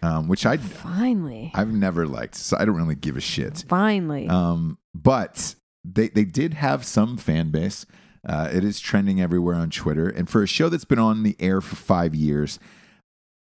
[0.04, 1.52] um, which I Finally.
[1.56, 3.64] I've never liked, so I don't really give a shit.
[3.70, 4.28] Finally.
[4.28, 7.86] Um, but they they did have some fan base.
[8.28, 11.38] Uh, it is trending everywhere on Twitter, and for a show that's been on the
[11.40, 12.60] air for five years,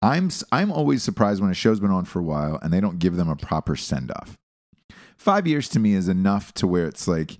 [0.02, 2.98] I'm I'm always surprised when a show's been on for a while and they don't
[2.98, 4.36] give them a proper send off.
[5.16, 7.38] Five years to me is enough to where it's like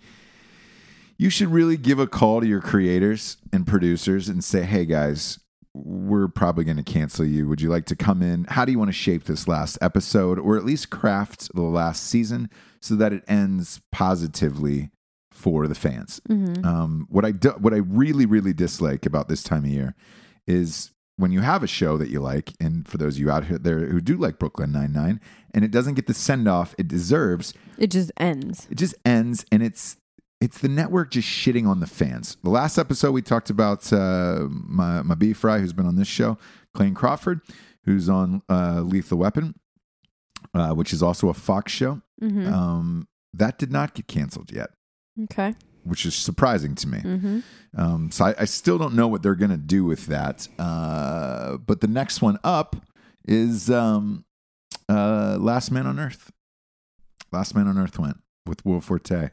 [1.19, 5.41] you should really give a call to your creators and producers and say, "Hey guys,
[5.75, 7.49] we're probably going to cancel you.
[7.49, 8.45] Would you like to come in?
[8.45, 12.03] How do you want to shape this last episode, or at least craft the last
[12.05, 14.91] season so that it ends positively
[15.31, 16.65] for the fans?" Mhm.
[16.65, 19.95] Um, what I do, what I really really dislike about this time of year
[20.47, 23.45] is when you have a show that you like, and for those of you out
[23.47, 25.21] here there who do like Brooklyn Nine Nine,
[25.55, 28.67] and it doesn't get the send off it deserves, It just ends.
[28.71, 29.97] it just ends and it's
[30.43, 32.37] it's the network just shitting on the fans.
[32.43, 36.09] The last episode we talked about uh, my my B fry who's been on this
[36.09, 36.37] show,
[36.75, 37.43] Clayne Crawford,
[37.85, 39.55] who's on uh, Lethal Weapon,
[40.53, 42.03] uh, which is also a Fox show.
[42.21, 42.53] Mm-hmm.
[42.53, 44.71] Um, that did not get canceled yet,
[45.25, 45.55] okay.
[45.85, 46.99] which is surprising to me.
[46.99, 47.41] Mm-hmm.
[47.77, 50.49] Um, so I, I still don't know what they're gonna do with that.
[50.59, 52.75] Uh, but the next one up
[53.29, 54.25] is um,
[54.89, 56.33] uh, Last Man on Earth.
[57.31, 59.31] Last Man on Earth went with Will Forte.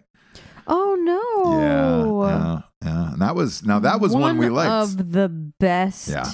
[0.71, 1.59] Oh no.
[1.59, 3.13] Yeah, yeah, yeah.
[3.13, 4.69] And that was now that was one, we liked.
[4.69, 6.31] One of the best Yeah.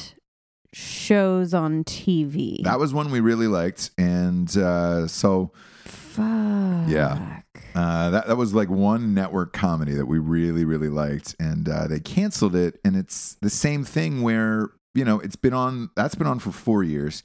[0.74, 2.63] shows on TV.
[2.63, 5.52] that was one we really liked, and uh, so
[5.86, 6.89] Fuck.
[6.89, 7.41] Yeah.
[7.74, 11.88] uh, that that was like one network comedy that we really really liked, and uh,
[11.88, 12.80] they canceled it.
[12.84, 15.89] And it's the same thing where you know it's been on.
[15.95, 17.24] That's been on for four years.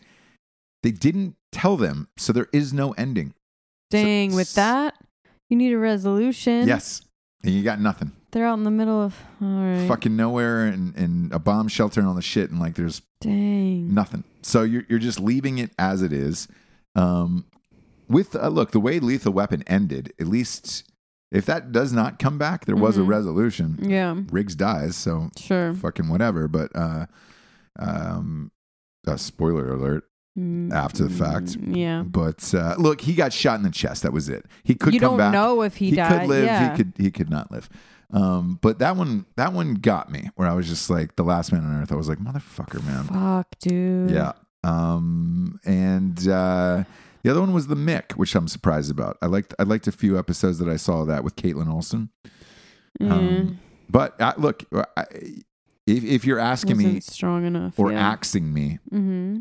[0.83, 3.35] They didn't tell them, so there is no ending.
[3.91, 4.95] Dang, with that,
[5.51, 6.67] you need a resolution.
[6.67, 7.03] Yes,
[7.45, 8.13] and you got nothing.
[8.33, 9.87] They're out in the middle of right.
[9.89, 13.93] Fucking nowhere, and, and a bomb shelter and all the shit, and like there's Dang.
[13.93, 14.25] nothing.
[14.43, 16.49] So you're you're just leaving it as it is.
[16.95, 17.45] Um,
[18.09, 20.91] with uh, look, the way Lethal Weapon ended, at least
[21.33, 23.09] if that does not come back, there was a Mhm.
[23.09, 23.79] resolution.
[23.83, 24.17] Yeah.
[24.33, 25.73] Riggs dies, so Sure.
[25.75, 26.49] fucking whatever.
[26.49, 27.07] But uh,
[27.79, 28.51] um,
[29.07, 30.05] uh, spoiler alert.
[30.73, 31.47] After the fact.
[31.59, 32.03] mm, Yeah.
[32.03, 34.03] But uh, look, he got shot in the chest.
[34.03, 34.47] That was it.
[34.65, 35.33] He could you come don't back.
[35.33, 36.21] know if he, he died.
[36.21, 36.45] could live.
[36.45, 36.71] Yeah.
[36.71, 36.93] He could.
[36.97, 37.69] He could not live.
[38.13, 40.31] Um, but that one, that one got me.
[40.35, 41.93] Where I was just like, the last man on earth.
[41.93, 43.05] I was like, motherfucker, man.
[43.05, 44.11] Fuck, dude.
[44.11, 44.33] Yeah.
[44.65, 46.85] Um, and uh,
[47.23, 49.17] the other one was the Mick, which I'm surprised about.
[49.23, 52.11] I liked I liked a few episodes that I saw that with Kaitlin Olson.
[53.01, 54.65] Mm, Um, but uh, look,
[54.97, 55.05] I,
[55.87, 57.79] if if you're asking me strong enough.
[57.79, 58.11] or yeah.
[58.11, 59.39] axing me Mm-hmm.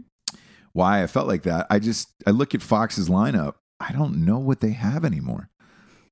[0.73, 3.55] Why I felt like that, I just I look at Fox's lineup.
[3.79, 5.49] I don't know what they have anymore.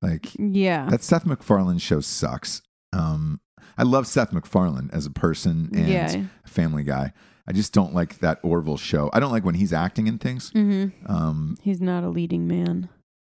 [0.01, 0.89] Like Yeah.
[0.89, 2.61] that Seth MacFarlane show sucks.
[2.93, 3.41] Um,
[3.77, 6.23] I love Seth MacFarlane as a person and Yeah.
[6.45, 7.13] a family guy.
[7.47, 9.09] I just don't like that Orville show.
[9.13, 10.51] I don't like when he's acting in things.
[10.51, 11.09] Mm-hmm.
[11.11, 12.89] Um, He's not a leading man.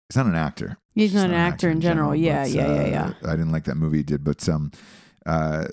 [0.10, 0.78] he's not an actor.
[0.94, 2.14] He's just not an actor in general.
[2.16, 3.14] Yeah, but, yeah, yeah, uh, yeah.
[3.32, 4.72] I didn't like that movie he did, but um,
[5.26, 5.66] uh,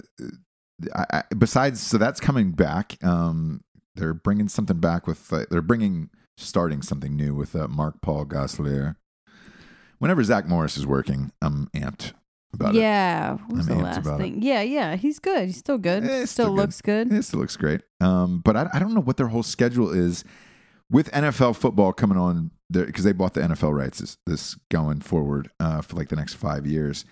[0.95, 2.97] I, I, besides, so that's coming back.
[3.05, 3.61] Um,
[3.95, 5.33] they're bringing something back with.
[5.33, 8.97] Uh, they're bringing starting something new with uh, Mark Paul Gosselaar.
[9.99, 12.13] Whenever Zach Morris is working, I'm amped
[12.55, 12.81] about it.
[12.81, 13.37] yeah.
[13.49, 14.23] The last about it.
[14.23, 14.43] thing?
[14.43, 14.97] Yeah, yeah.
[14.97, 15.47] He's good.
[15.47, 16.05] He's still good.
[16.05, 16.61] Eh, still, still good.
[16.61, 17.13] looks good.
[17.13, 17.83] It still looks great.
[18.01, 20.25] Um, but I, I don't know what their whole schedule is
[20.91, 25.51] with NFL football coming on because they bought the NFL rights this, this going forward
[25.61, 27.05] uh, for like the next five years.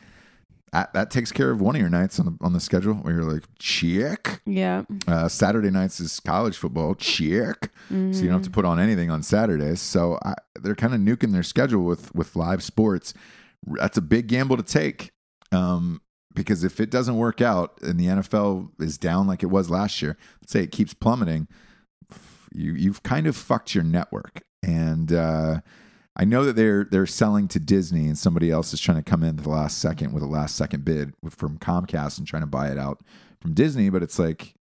[0.73, 3.15] That, that takes care of one of your nights on the on the schedule where
[3.15, 4.43] you're like check.
[4.45, 4.85] Yeah.
[5.07, 9.11] Uh, Saturday nights is college football check, so you don't have to put on anything
[9.11, 9.81] on Saturdays.
[9.81, 13.15] So I, they're kind of nuking their schedule with with live sports.
[13.67, 15.13] That's a big gamble to take.
[15.51, 16.03] Um,
[16.35, 20.01] because if it doesn't work out and the NFL is down like it was last
[20.01, 21.49] year, let's say it keeps plummeting,
[22.53, 24.43] you you've kind of fucked your network.
[24.63, 25.61] And uh,
[26.19, 29.23] I know that they're they're selling to Disney, and somebody else is trying to come
[29.23, 32.69] in the last second with a last second bid from Comcast and trying to buy
[32.71, 33.01] it out
[33.41, 33.89] from Disney.
[33.89, 34.55] But it's like,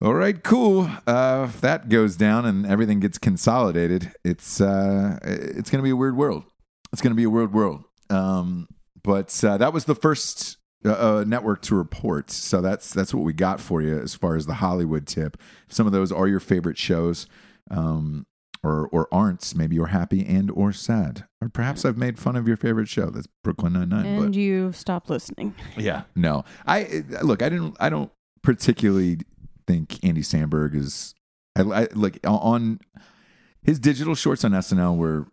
[0.00, 0.90] all right, cool.
[1.06, 5.90] Uh, if that goes down and everything gets consolidated, it's uh, it's going to be
[5.90, 6.44] a weird world.
[6.92, 7.84] It's going to be a weird world.
[8.08, 8.66] Um,
[9.02, 12.30] but uh, that was the first uh, uh, network to report.
[12.30, 15.36] So that's that's what we got for you as far as the Hollywood tip.
[15.68, 17.26] Some of those are your favorite shows,
[17.70, 18.26] um,
[18.62, 19.54] or or aren't.
[19.54, 23.10] Maybe you're happy and or sad, or perhaps I've made fun of your favorite show.
[23.10, 24.06] That's Brooklyn Nine Nine.
[24.06, 25.54] And you stopped listening.
[25.76, 26.44] Yeah, no.
[26.66, 27.42] I look.
[27.42, 27.76] I didn't.
[27.80, 28.10] I don't
[28.42, 29.18] particularly
[29.66, 31.14] think Andy Samberg is.
[31.56, 32.80] I, I like on
[33.62, 35.26] his digital shorts on SNL were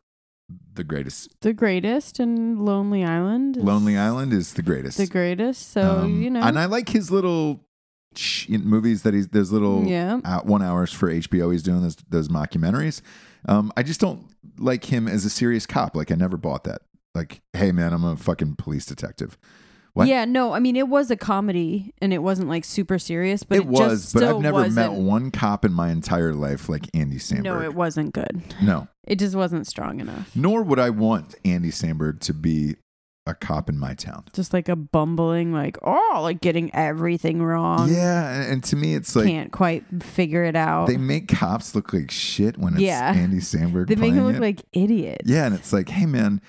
[0.74, 1.36] the greatest.
[1.42, 3.58] The greatest and Lonely Island.
[3.58, 4.98] is Lonely Island is the greatest.
[4.98, 5.72] The greatest.
[5.72, 6.42] So Um, you know.
[6.42, 7.67] and I like his little sh-
[8.50, 10.20] movies that he's there's little Yeah.
[10.26, 11.52] uh, one hours for HBO.
[11.52, 13.02] He's doing those those mockumentaries.
[13.48, 14.26] Um, I just don't
[14.58, 15.96] like him as a serious cop.
[15.96, 16.82] Like I never bought that.
[17.16, 19.38] Like, hey man, I'm a fucking police detective.
[19.94, 20.08] What?
[20.08, 23.58] Yeah, no, I mean it was a comedy and it wasn't like super serious, but
[23.58, 26.88] it, it, was, but I've never met wasn't- one cop in my entire life like
[26.94, 27.44] Andy Samberg.
[27.44, 28.44] No, it wasn't good.
[28.62, 28.88] No.
[29.08, 30.30] It just wasn't strong enough.
[30.36, 32.76] Nor would I want Andy Samberg to be
[33.28, 34.24] a cop in my town.
[34.34, 37.92] Just like a bumbling, like oh, like getting everything wrong.
[37.94, 40.88] Yeah, and, and to me, it's like can't quite figure it out.
[40.88, 43.14] they make cops look like shit when it's Yeah.
[43.14, 43.88] Andy Samberg.
[43.88, 44.42] They make them look it.
[44.42, 45.30] like idiots.
[45.30, 46.42] Yeah, and it's like, hey man,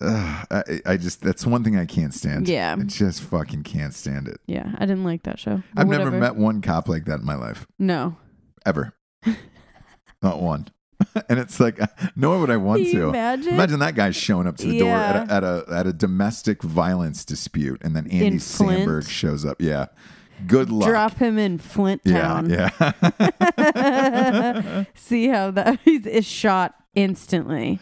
[0.00, 2.48] ugh, I, I just that's one thing I can't stand.
[2.48, 2.76] Yeah.
[2.78, 4.40] I just fucking can't stand it.
[4.46, 5.62] Yeah, I didn't like that show.
[5.76, 8.16] I've never met one cop like that in my life No.
[8.64, 8.94] ever,
[10.22, 10.68] not one.
[11.28, 11.78] and it's like,
[12.16, 13.08] nor would I want to.
[13.08, 13.54] imagine?
[13.54, 16.62] Imagine that guy showing up to the door at a, at a at a domestic
[16.62, 18.38] violence dispute, and then Andy?
[18.38, 19.60] Samberg shows up.
[19.60, 19.86] Yeah,
[20.46, 20.88] good luck.
[20.88, 22.50] Drop him in Flint yeah, Town.
[22.50, 22.70] yeah.
[24.94, 27.78] See how that he's is shot instantly.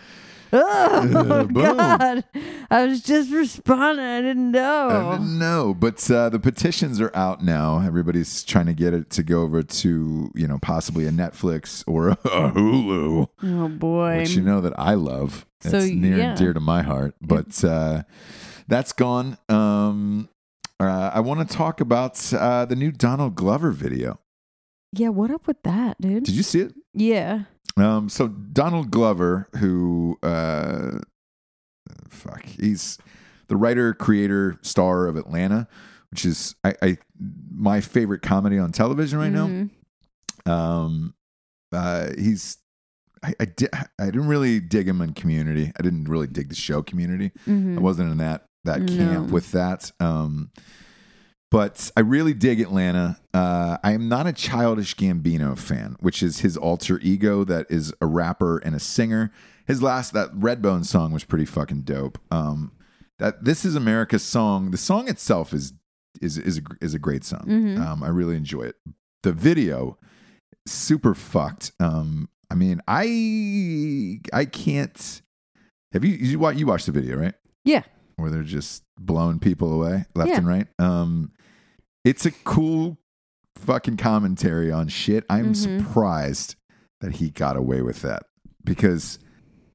[0.53, 1.77] Oh boom.
[1.77, 2.25] God!
[2.71, 4.05] I was just responding.
[4.05, 4.89] I didn't know.
[4.89, 7.81] I didn't know, but uh, the petitions are out now.
[7.81, 12.09] Everybody's trying to get it to go over to you know possibly a Netflix or
[12.09, 14.19] a Hulu, oh boy!
[14.19, 15.47] which you know that I love.
[15.61, 16.31] So, it's near yeah.
[16.31, 17.15] and dear to my heart.
[17.21, 18.05] But uh,
[18.69, 19.39] that's gone.
[19.49, 20.29] Um,
[20.81, 24.21] uh, I want to talk about uh, the new Donald Glover video.
[24.93, 26.25] yeah, what up with that, dude?
[26.25, 26.75] Did you see it?
[26.95, 27.45] yeah.
[27.81, 30.99] Um, so Donald Glover, who, uh,
[32.09, 32.99] fuck, he's
[33.49, 35.69] the writer, creator, star of Atlanta,
[36.11, 36.99] which is I, I
[37.51, 39.71] my favorite comedy on television right Mhm.
[40.47, 40.53] now.
[40.53, 41.15] Um,
[41.73, 42.59] uh, he's
[43.23, 45.73] I I, di- I didn't really dig him in Community.
[45.79, 47.33] I didn't really dig the show Community.
[47.47, 47.77] Mhm.
[47.77, 48.97] I wasn't in that that No.
[48.97, 49.93] camp with that.
[50.01, 50.51] Um,
[51.51, 53.19] but I really dig Atlanta.
[53.33, 57.93] Uh, I am not a childish Gambino fan, which is his alter ego that is
[58.01, 59.31] a rapper and a singer.
[59.67, 62.19] His last that Redbone song was pretty fucking dope.
[62.31, 62.73] Um,
[63.19, 64.71] that this is America's song.
[64.71, 65.73] The song itself is
[66.21, 67.45] is is a, is a great song.
[67.47, 67.79] Mhm.
[67.81, 68.77] Um, I really enjoy it.
[69.23, 69.99] The video,
[70.67, 71.73] super fucked.
[71.81, 75.23] Um, I mean, I I can't.
[75.93, 77.35] Have you you watch you watched the video right?
[77.65, 77.83] Yeah.
[78.17, 80.39] where they're just blowing people away left Yeah.
[80.39, 80.67] and right.
[80.81, 81.31] Um,
[82.09, 82.97] it's a cool
[83.57, 85.25] fucking commentary on shit.
[85.29, 85.57] I'm Mhm.
[85.83, 86.57] surprised
[87.01, 88.23] that he got away with that
[88.65, 89.19] because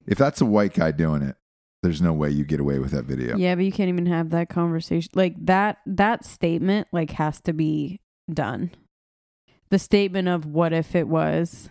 [0.07, 1.35] if that's a white guy doing it,
[1.83, 3.37] there's no way you get away with that video.
[3.37, 5.11] Yeah, but you can't even have that conversation.
[5.13, 7.99] Like that that statement like has to be
[8.33, 8.71] done.
[9.69, 11.69] The statement of what if it was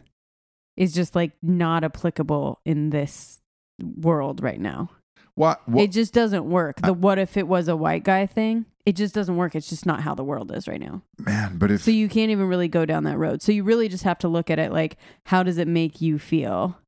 [0.77, 3.41] is just like not applicable in this
[3.83, 4.91] world right now.
[5.35, 5.67] What?
[5.69, 6.81] what it just doesn't work.
[6.81, 9.55] The what if it was a white guy thing, it just doesn't work.
[9.55, 11.03] It's just not how the world is right now.
[11.19, 11.59] man?
[11.59, 13.43] But if So you can't even really go down that road.
[13.43, 16.19] So you really just have to look at it like how does it make you
[16.19, 16.79] feel?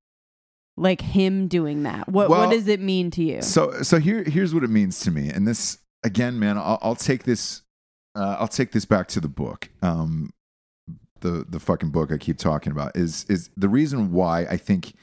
[0.77, 2.09] Like him doing that.
[2.09, 3.43] What Well, what does it mean to you?
[3.43, 6.59] So so here here's what it means to me, and this again, man.
[6.59, 7.63] I'll, I'll take this.
[8.17, 9.71] Uh, I'll take this back to the book.
[9.83, 10.31] Um,
[11.21, 14.95] the the fucking book I keep talking about is is the reason why I think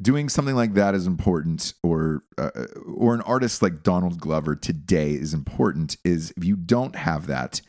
[0.00, 2.50] doing something like that is important, or uh,
[2.86, 5.96] or an artist like Donald Glover today is important.
[6.04, 7.60] Is if you don't have that,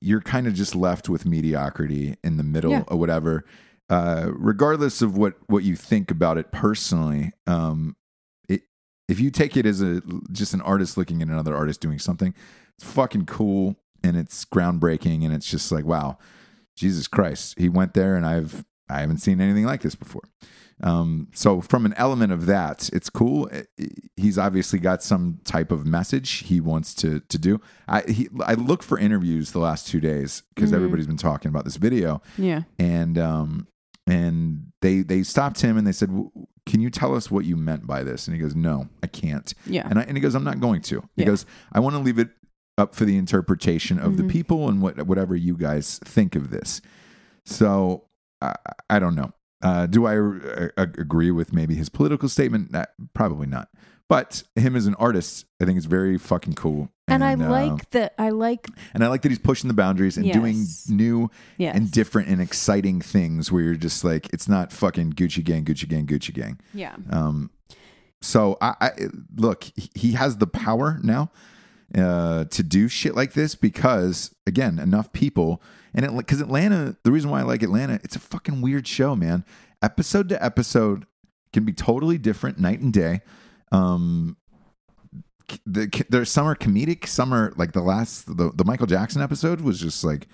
[0.00, 2.84] you're kind of just left with mediocrity in the middle Yeah.
[2.88, 3.44] or whatever.
[3.90, 7.96] Uh, regardless of what what you think about it personally, um,
[8.48, 8.62] it,
[9.08, 10.02] if you take it as a
[10.32, 12.34] just an artist looking at another artist doing something,
[12.76, 16.18] it's fucking cool and it's groundbreaking and it's just like wow,
[16.76, 20.22] Jesus Christ, he went there and I've I haven't seen anything like this before.
[20.80, 23.50] Um, so from an element of that, it's cool.
[24.16, 27.60] He's obviously got some type of message he wants to to do.
[27.88, 30.76] I he, I look for interviews the last two days because Mhm.
[30.76, 32.62] everybody's been talking about this video, Yeah.
[32.78, 33.66] and um
[34.06, 36.30] and they they stopped him and they said, "W-
[36.64, 39.52] "Can you tell us what you meant by this?" And he goes, "No, I can't."
[39.66, 39.86] Yeah.
[39.90, 41.26] And I, and he goes, "I'm not going to." He Yeah.
[41.26, 42.30] goes, "I want to leave it
[42.78, 44.30] up for the interpretation of the Mhm.
[44.30, 46.80] people and what whatever you guys think of this."
[47.44, 48.04] So
[48.40, 48.54] I,
[48.90, 49.32] I don't know.
[49.60, 52.74] Uh, do I uh, agree with maybe his political statement?
[53.14, 53.68] Probably not.
[54.08, 56.88] But him as an artist, I think is very fucking cool.
[57.06, 58.14] And, I uh, like that.
[58.18, 61.76] I like and I like that he's pushing the boundaries and doing new yes.
[61.76, 65.88] and different and exciting things where you're just like, it's not fucking Gucci gang, Gucci
[65.88, 66.58] gang, Gucci gang.
[66.72, 66.96] Yeah.
[67.10, 67.50] Um,
[68.22, 68.90] so I, I
[69.36, 71.30] look, he- he has the power now
[71.94, 75.62] uh, to do shit like this because again, enough people
[75.94, 76.96] and it because Atlanta.
[77.02, 79.44] The reason why I like Atlanta, it's a fucking weird show, man.
[79.82, 81.06] Episode to episode
[81.52, 83.20] can be totally different night and day.
[83.72, 84.36] Um,
[85.64, 89.60] the there's some are comedic, some are like the last the, the Michael Jackson episode
[89.60, 90.26] was just like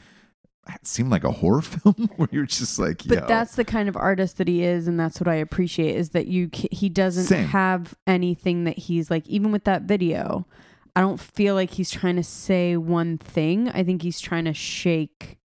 [0.68, 3.96] it seemed like a horror film where you're just like, But that's the kind of
[3.96, 7.48] artist that he is, and that's what I appreciate is that you he doesn't Same.
[7.48, 9.26] have anything that he's like.
[9.28, 10.46] Even with that video,
[10.96, 13.68] I don't feel like he's trying to say one thing.
[13.70, 15.38] I think he's trying to shake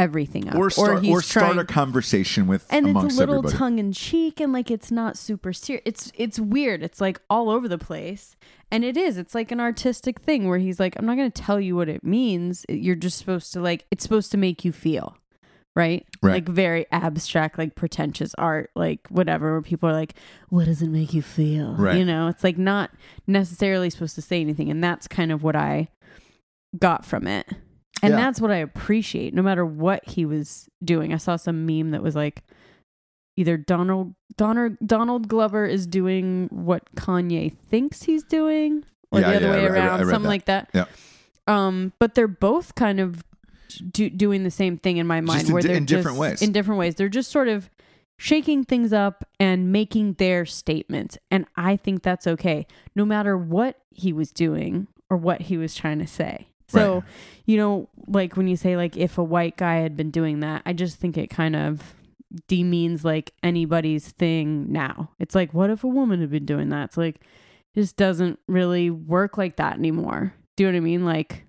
[0.00, 3.42] everything up, or start he's or, start trying- a conversation with and it's a little
[3.42, 5.82] tongue in cheek and like it's not super serious.
[5.84, 6.82] It's it's weird.
[6.82, 8.36] It's like all over the place.
[8.72, 9.18] And it is.
[9.18, 11.88] It's like an artistic thing where he's like, I'm not going to tell you what
[11.88, 12.64] it means.
[12.68, 15.16] You're just supposed to like it's supposed to make you feel.
[15.76, 16.04] Right?
[16.20, 16.34] Right.
[16.34, 20.14] Like very abstract, like pretentious art, like whatever, where people are like,
[20.48, 21.74] What does it make you feel?
[21.74, 21.96] Right.
[21.96, 22.90] You know, it's like not
[23.26, 24.68] necessarily supposed to say anything.
[24.68, 25.88] And that's kind of what I
[26.78, 27.46] got from it.
[28.02, 28.16] And Yeah.
[28.16, 31.12] that's what I appreciate, no matter what he was doing.
[31.12, 32.42] I saw some meme that was like
[33.36, 39.36] either Donald Donald Donald Glover is doing what Kanye thinks he's doing, or Yeah, the
[39.36, 40.28] other yeah, way I re- I around, I something that.
[40.28, 40.70] like that.
[40.74, 40.84] Yeah.
[41.46, 43.24] Um, but they're both kind of
[43.92, 46.42] do, doing the same thing in my mind, in where di- they're in different ways.
[46.42, 47.68] In different ways, they're just sort of
[48.18, 53.78] shaking things up and making their statements, and I think that's okay, no matter what
[53.90, 56.48] he was doing or what he was trying to say.
[56.70, 57.02] So, Right.
[57.46, 60.62] you know, like when you say like if a white guy had been doing that,
[60.64, 61.94] I just think it kind of
[62.48, 65.10] demeans like anybody's thing now.
[65.18, 66.84] It's like what if a woman had been doing that?
[66.84, 67.16] It's like
[67.74, 70.32] it just doesn't really work like that anymore.
[70.56, 71.04] Do you know what I mean?
[71.04, 71.44] Like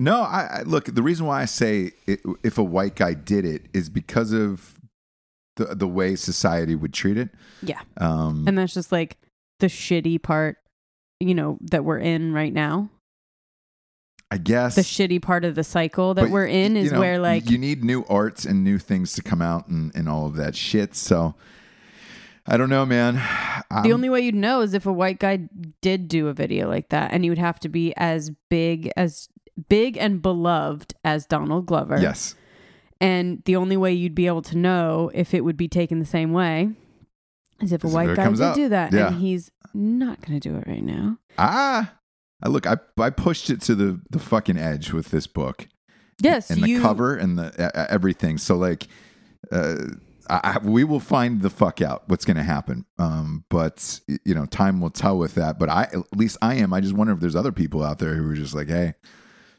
[0.00, 0.86] No, I, I look.
[0.86, 4.78] The reason why I say it, if a white guy did it is because of
[5.56, 7.30] the the way society would treat it.
[7.62, 7.80] Yeah.
[7.98, 9.18] Um, and that's just like
[9.60, 10.56] the shitty part,
[11.20, 12.90] you know, that we're in right now.
[14.30, 16.98] I guess The shitty part of the cycle that but, we're in you is know,
[17.00, 20.26] where like you need new arts and new things to come out and, and all
[20.26, 20.94] of that shit.
[20.96, 21.34] So
[22.46, 23.14] I don't know, man.
[23.70, 25.48] The I'm- only way you'd know is if a white guy
[25.80, 29.28] did do a video like that, and he would have to be as big as
[29.68, 31.98] big and beloved as Donald Glover.
[32.00, 32.34] yes,
[33.00, 36.04] And the only way you'd be able to know if it would be taken the
[36.04, 36.70] same way
[37.60, 38.54] is if a white guy did out.
[38.56, 38.92] do that.
[38.92, 39.08] Yeah.
[39.08, 41.18] And he's not going to do it right now.
[41.38, 41.92] ah,
[42.44, 42.66] I look.
[42.66, 45.66] I I pushed it to the the fucking edge with this book.
[46.20, 48.38] Yes, and the you, cover and the uh, everything.
[48.38, 48.86] So like,
[49.50, 49.76] uh,
[50.28, 52.84] I, we will find the fuck out what's going to happen.
[52.98, 55.58] Um, but you know, time will tell with that.
[55.58, 56.72] But I, at least I am.
[56.72, 58.94] I just wonder if there's other people out there who are just like, hey,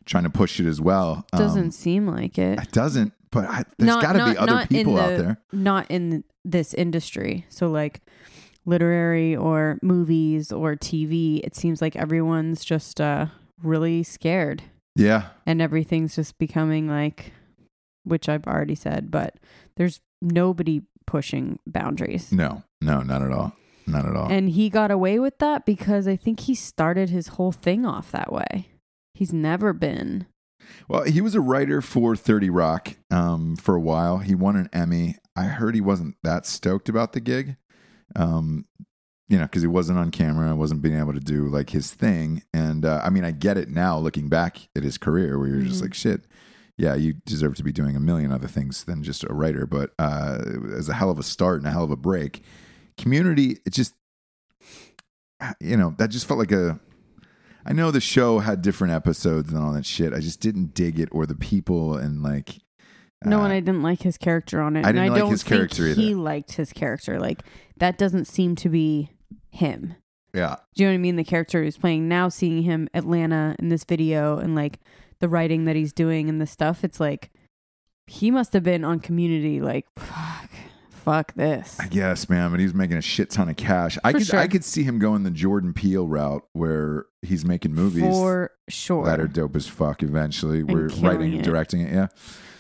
[0.05, 1.25] trying to push it as well.
[1.33, 2.59] Um, Doesn't seem like it.
[2.59, 3.13] it doesn't.
[3.31, 5.41] But I, there's got to be other people out there.
[5.51, 7.45] Not in this industry.
[7.49, 8.01] So, like
[8.66, 13.28] literary or movies or TV, it seems like everyone's just uh,
[13.61, 14.63] really scared.
[14.95, 17.34] Yeah, and everything's just becoming like
[18.05, 19.36] which I've already said, but
[19.76, 22.32] there's nobody pushing boundaries.
[22.32, 23.53] no, no, not at all,
[23.88, 24.32] not at all.
[24.32, 28.11] And he got away with that because I think he started his whole thing off
[28.11, 28.70] that way.
[29.13, 30.28] He's never been.
[30.88, 34.20] Well, he was a writer for 30 Rock um, for a while.
[34.20, 35.16] He won an Emmy.
[35.36, 37.57] I heard he wasn't that stoked about the gig,
[38.16, 38.66] um,
[39.28, 42.43] you know, because he wasn't on camera, wasn't being able to do like his thing.
[42.53, 45.62] And uh, I mean, I get it now looking back at his career where you're
[45.62, 45.84] just Mhm.
[45.84, 46.26] like, shit,
[46.78, 49.66] yeah, you deserve to be doing a million other things than just a writer.
[49.66, 52.43] But uh, it was a hell of a start and a hell of a break.
[52.97, 53.93] Community, it just,
[55.60, 56.80] you know, that just felt like a,
[57.66, 60.14] I know the show had different episodes and all that shit.
[60.14, 62.60] I just didn't dig it or the people and like.
[63.24, 64.86] No, uh, and I didn't like his character on it.
[64.86, 67.20] I and didn't I like don't his think character he liked his character.
[67.20, 67.41] Like
[67.78, 69.11] that doesn't seem to be
[69.49, 69.95] him.
[70.34, 71.15] yeah, Do you know what I mean?
[71.15, 74.80] The character who's playing now, seeing him Atlanta in this video and like
[75.19, 77.32] the writing that he's doing and the stuff, it's like
[78.07, 80.49] he must have been on community like fuck,
[80.89, 81.80] fuck this.
[81.80, 82.51] I guess, man.
[82.51, 83.97] But he's making a shit ton of cash.
[84.03, 84.39] I could, sure.
[84.39, 89.05] I could see him going the Jordan Peele route where he's making movies For sure.
[89.05, 90.03] that are dope as fuck.
[90.03, 91.93] Eventually, And we're writing, and directing it.
[91.93, 92.07] Yeah,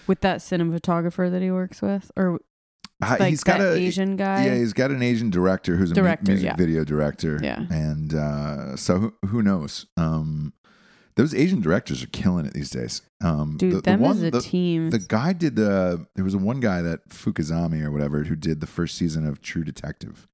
[0.07, 2.39] With that cinematographer that he works with, or
[3.01, 4.45] like he's got that a Asian guy.
[4.45, 6.55] Yeah, he's got an Asian director who's a Director, music yeah.
[6.55, 7.39] video director.
[7.41, 7.65] Yeah.
[7.69, 9.85] and uh, so who, who knows?
[9.97, 10.53] Um,
[11.15, 13.01] those Asian directors are killing it these days.
[13.23, 14.89] Um, Dude, the, the one- as a the- team.
[14.89, 16.05] The guy did the.
[16.15, 19.41] There was a one guy that Fukuzami or whatever who did the first season of
[19.41, 20.27] True Detective.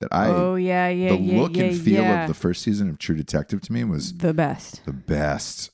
[0.00, 2.22] That I oh yeah, yeah, the yeah, look yeah, and feel yeah.
[2.22, 4.82] of the first season of True Detective to me was the best.
[4.86, 5.72] the best.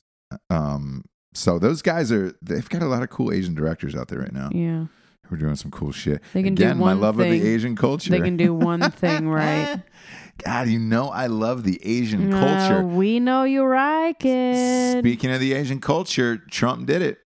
[0.49, 4.19] Um, so those guys are they've got a lot of cool Asian directors out there
[4.19, 4.87] right now Yeah,
[5.29, 6.21] who are doing some cool shit.
[6.33, 7.31] They can do Again, my one love thing.
[7.33, 8.09] of the Asian culture.
[8.11, 9.81] they can do one thing right.
[10.45, 12.83] God, you know I love the Asian culture.
[12.83, 14.99] we know you like it.
[14.99, 17.19] Speaking of the Asian culture, Trump did it.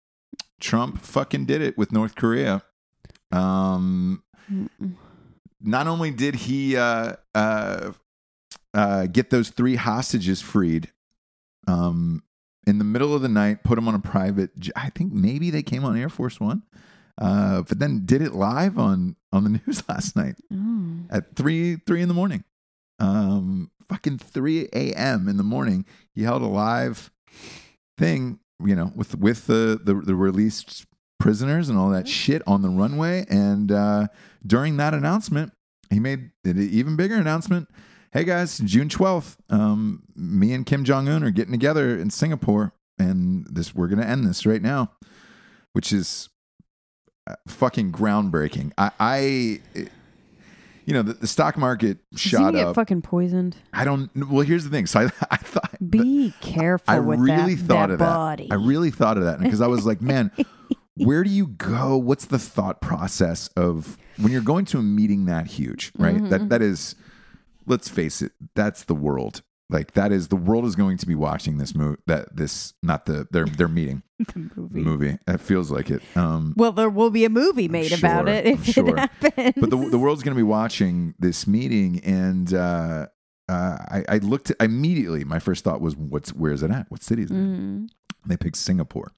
[0.60, 2.64] Trump fucking did it with North Korea.
[3.32, 4.96] Um, Mm-mm.
[5.62, 7.92] not only did he uh, uh,
[8.74, 10.92] uh, get those three hostages freed
[11.68, 12.24] um,
[12.68, 14.58] in the middle of the night, put them on a private.
[14.60, 16.64] j- I think maybe they came on Air Force One,
[17.22, 21.00] uh, but then did it live on on the news last night Oh.
[21.10, 22.44] at three three in the morning.
[23.00, 25.28] Um, fucking three a.m.
[25.30, 25.86] in the morning.
[26.14, 27.12] He held a live
[27.98, 30.86] thing, you know, with with the the, the released
[31.20, 33.26] prisoners and all that shit on the runway.
[33.30, 34.08] And uh,
[34.46, 35.52] during that announcement,
[35.90, 37.70] he made an even bigger announcement.
[38.12, 42.74] Hey guys, June twelfth, um, me and Kim Jong Un are getting together in Singapore,
[43.00, 44.92] and this we're gonna end this right now,
[45.74, 46.28] which is
[47.48, 48.72] fucking groundbreaking.
[48.78, 49.62] I, I
[50.86, 52.76] you know, the, the stock market Does shot get up.
[52.76, 53.56] fucking poisoned?
[53.74, 54.10] I don't.
[54.30, 54.88] Well, here's the thing.
[54.88, 58.06] So I, I thought Be careful I really that, thought that of that.
[58.06, 58.48] body.
[58.52, 60.32] I really thought of that because I was like, man,
[60.96, 61.98] where do you go?
[61.98, 66.16] What's the thought process of when you're going to a meeting that huge, right?
[66.16, 66.30] Mm-hmm.
[66.30, 66.96] That that is,
[67.66, 69.44] let's face it, that's the world.
[69.72, 71.98] Like that is the world is going to be watching this movie.
[72.06, 74.80] That this not the their their meeting the movie.
[74.82, 75.18] movie.
[75.28, 76.02] It feels like it.
[76.16, 78.90] Um, Well, there will be a movie made about it if sure.
[78.98, 79.54] it happens.
[79.58, 83.08] but the the world's going to be watching this meeting, and uh,
[83.50, 85.24] uh, I, I looked at, immediately.
[85.24, 86.86] My first thought was, "What's where is it at?
[86.92, 87.90] What city is it?" in?" Mhm.
[88.28, 89.14] They picked Singapore,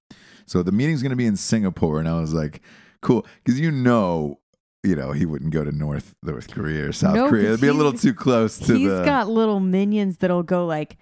[0.45, 2.61] so the meeting's going to be in Singapore, and I was like,
[3.01, 4.39] "Cool," because you know,
[4.83, 7.49] you know, he wouldn't go to North North Korea or South No, Korea.
[7.49, 9.03] It'd be a little too close to He's the.
[9.05, 10.97] got little minions that'll go like,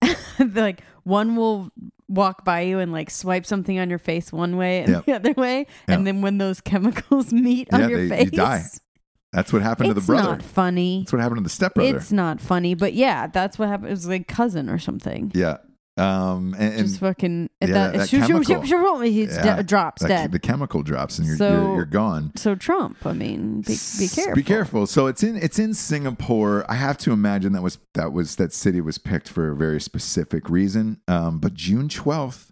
[0.54, 1.70] like one will
[2.08, 5.04] walk by you and like swipe something on your face one way and Yep.
[5.06, 5.66] the other way, Yep.
[5.88, 8.62] and then when those chemicals meet Yeah, on your they- you face, die.
[9.32, 10.22] That's what happened to the brother.
[10.28, 11.00] not funny.
[11.00, 11.96] That's what happened to the stepbrother.
[11.96, 13.88] It's not funny, but yeah, that's what happened.
[13.88, 15.32] It was like cousin or something.
[15.34, 15.56] yeah.
[15.96, 16.54] Um.
[16.58, 18.62] And, and Just fucking yeah, that, that shoo- chemical.
[18.62, 20.32] shoo- shoo- Yeah, drops that- dead.
[20.32, 22.32] the chemical drops, and you're So- you're, you're gone.
[22.36, 24.34] so Trump, I mean, be, be careful.
[24.34, 24.86] Be careful.
[24.88, 26.64] So it's in it's in Singapore.
[26.68, 29.80] I have to imagine that was that was that city was picked for a very
[29.80, 31.00] specific reason.
[31.06, 32.50] Um, but June twelfth,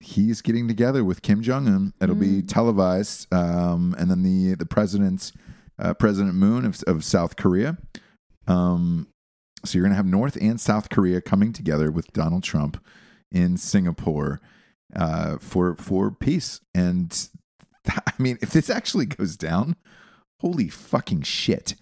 [0.00, 1.92] he's getting together with Kim Jong Un.
[2.00, 2.48] It'll be Mm.
[2.48, 5.32] televised, um, and then the the president's
[5.78, 7.76] uh, President Moon of, of South Korea.
[8.46, 9.08] Um,
[9.64, 12.82] so you're gonna have North and South Korea coming together with Donald Trump
[13.30, 14.40] in Singapore
[14.94, 16.60] uh, for for peace.
[16.74, 17.28] And
[17.88, 19.76] I mean, if this actually goes down,
[20.40, 21.74] holy fucking shit.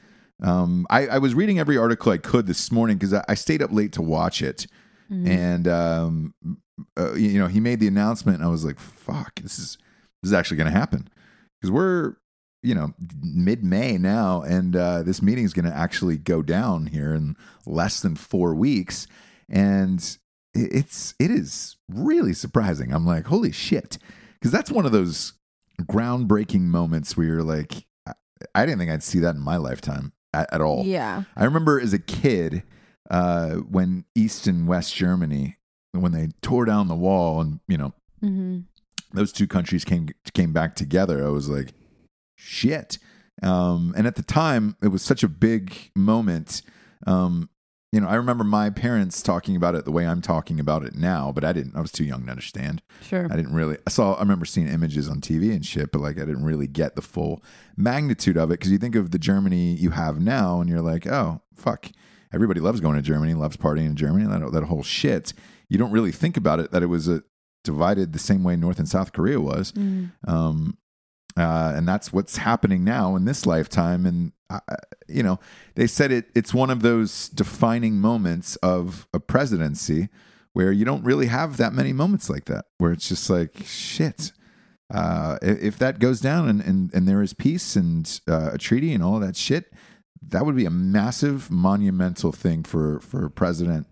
[0.42, 3.62] Um, I, I was reading every article I could this morning because I, I stayed
[3.62, 4.66] up late to watch it.
[5.10, 5.28] Mhm.
[5.28, 6.34] And, um,
[6.98, 9.78] uh, you you know, he made the announcement and I was like, fuck, this is,
[10.22, 11.08] this is actually going to happen.
[11.58, 12.16] Because we're,
[12.66, 12.92] you know,
[13.22, 14.42] mid May now.
[14.42, 18.54] And uh, this meeting is going to actually go down here in less than four
[18.54, 19.06] weeks.
[19.48, 20.00] And
[20.52, 22.92] it's, it is really surprising.
[22.92, 23.98] I'm like, holy shit.
[24.34, 25.34] Because that's one of those
[25.82, 28.12] groundbreaking moments where you're like, I,
[28.54, 30.84] I didn't think I'd see that in my lifetime at, at all.
[30.84, 32.64] yeah, I remember as a kid
[33.10, 35.56] uh, when East and West Germany,
[35.92, 38.60] when they tore down the wall, and you know hmm
[39.12, 41.24] those two countries came came back together.
[41.24, 41.72] I was like,
[42.36, 42.98] shit.
[43.42, 46.62] Um, and at the time, it was such a big moment.
[47.06, 47.50] Um,
[47.92, 50.94] you know, I remember my parents talking about it the way I'm talking about it
[50.94, 51.76] now, but I didn't.
[51.76, 52.82] I was too young to understand.
[53.02, 53.26] sure.
[53.30, 53.78] I didn't really.
[53.86, 54.14] I saw.
[54.14, 57.02] I remember seeing images on TV and shit, but like I didn't really get the
[57.02, 57.42] full
[57.76, 61.06] magnitude of it because you think of the Germany you have now, and you're like,
[61.06, 61.90] oh fuck,
[62.32, 65.32] everybody loves going to Germany, loves partying in Germany, that that whole shit.
[65.68, 67.22] you don't really think about it that it was a
[67.64, 69.72] divided the same way North and South Korea was.
[70.26, 70.76] Um,
[71.36, 74.06] uh, and that's what's happening now in this lifetime.
[74.06, 74.60] And uh,
[75.08, 75.38] you know,
[75.74, 76.26] they said it.
[76.34, 80.08] It's one of those defining moments of a presidency
[80.52, 84.32] where you don't really have that many moments like that, where it's just like shit.
[84.92, 88.58] Uh, if, if that goes down and, and, and there is peace and uh, a
[88.58, 89.72] treaty and all that shit,
[90.22, 93.86] that would be a massive, monumental thing for for a president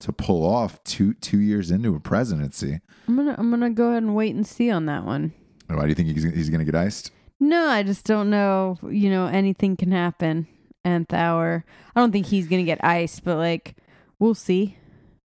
[0.00, 2.80] to pull off two two years into a presidency.
[3.06, 5.32] I'm gonna I'm gonna go ahead and wait and see on that one.
[5.68, 7.10] Why do you think he's, he's going to get iced?
[7.40, 8.78] No, I just don't know.
[8.90, 10.46] You know, anything can happen.
[10.84, 11.64] Nth hour.
[11.94, 13.76] I don't think he's gonna get iced, but like,
[14.18, 14.76] we'll see.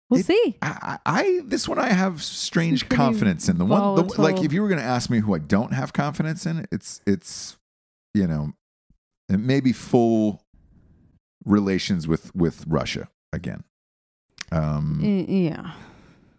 [0.09, 0.57] We'll It- see.
[0.63, 3.59] I, I this one I have strange confidence in.
[3.59, 5.93] The one, the, like if you were going to ask me who I don't have
[5.93, 7.59] confidence in, it's it's
[8.15, 8.53] you know,
[9.29, 10.43] it may be full
[11.45, 13.65] relations with with Russia again.
[14.51, 15.55] Um, Y-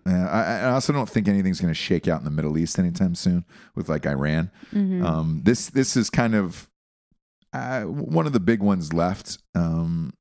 [0.06, 0.28] yeah.
[0.30, 3.16] I, I also don't think anything's going to shake out in the Middle East anytime
[3.16, 3.46] soon
[3.76, 4.52] with like Iran.
[4.74, 5.04] Mhm.
[5.04, 6.70] Um, this this is kind of
[7.54, 9.38] uh, one of the big ones left.
[9.56, 10.14] Um,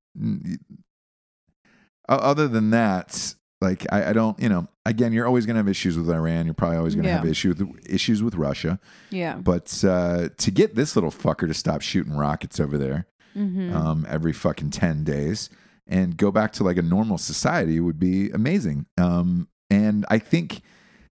[2.09, 5.68] other than that, like I, I don't, you know, again, you're always going to have
[5.68, 6.47] issues with Iran.
[6.47, 7.18] You're probably always going to Yeah.
[7.18, 8.81] have issue with, issues with Russia.
[9.11, 9.37] yeah.
[9.37, 13.07] But uh, to get this little fucker to stop shooting rockets over there
[13.37, 13.76] Mm-hmm.
[13.76, 15.51] um, every fucking 10 days
[15.87, 18.87] and go back to like a normal society would be amazing.
[18.99, 20.62] Um, and I think,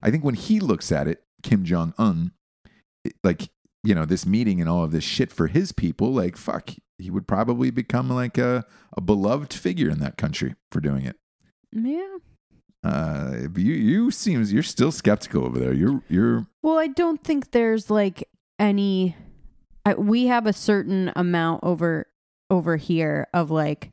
[0.02, 2.32] I think when he looks at it, Kim Jong Un,
[3.22, 3.50] like,
[3.82, 7.10] you know, this meeting and all of this shit for his people, like, fuck, he
[7.10, 8.64] would probably become like a,
[8.96, 11.16] a beloved figure in that country for doing it.
[11.72, 12.16] yeah.
[12.82, 15.72] Uh, you, you seems you're still skeptical over there.
[15.72, 18.28] You're, you're, Well, I don't think there's like
[18.58, 19.16] any.
[19.86, 22.06] I, we have a certain amount over
[22.50, 23.90] over here of like,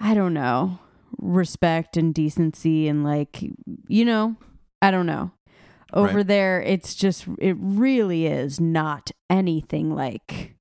[0.00, 0.78] I don't know,
[1.18, 3.42] respect and decency and like,
[3.88, 4.36] you know,
[4.82, 5.30] I don't know.
[5.92, 6.26] Over Right.
[6.26, 10.54] there, it's just it really is not anything like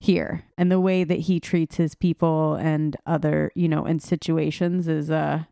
[0.00, 4.86] here, and the way that he treats his people and other, you know, in situations
[4.86, 5.42] is uh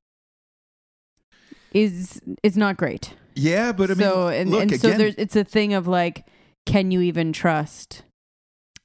[1.73, 5.15] is is not great yeah, but I mean, so and, look, and so again- there's
[5.17, 6.25] it's a thing of like
[6.65, 8.03] can you even trust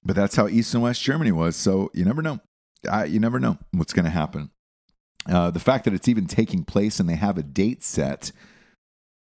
[0.04, 1.56] But that's how East and West Germany was.
[1.56, 2.40] So you never know.
[2.92, 4.50] I, you never know what's going to happen.
[5.28, 8.32] Uh, the fact that it's even taking place and they have a date set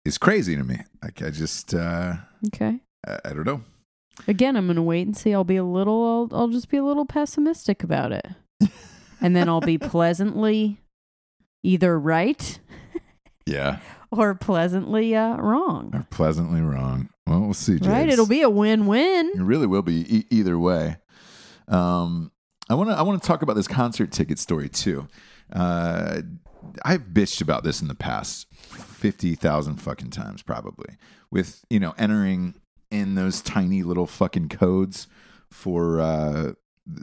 [0.03, 0.79] is crazy to me.
[1.01, 2.15] Like I just, uh,
[2.47, 3.61] okay I, I don't know.
[4.27, 6.83] again i'm gonna wait and see i'll be a little i'll, I'll just be a
[6.83, 8.25] little pessimistic about it
[9.21, 10.77] and then i'll be pleasantly
[11.63, 12.59] either right
[13.47, 13.79] Yeah,
[14.11, 17.09] or pleasantly uh, wrong or pleasantly wrong.
[17.27, 17.77] Well, we'll see.
[17.77, 20.97] right it'll be a win-win It really will be e- either way.
[21.67, 22.31] Um,
[22.69, 25.07] I want to I want to talk about this concert ticket story too.
[25.51, 26.21] Uh,
[26.83, 30.95] I've bitched about this in the past fifty thousand fucking times probably.
[31.31, 32.55] With you know entering
[32.91, 35.07] in those tiny little fucking codes
[35.51, 36.53] for uh,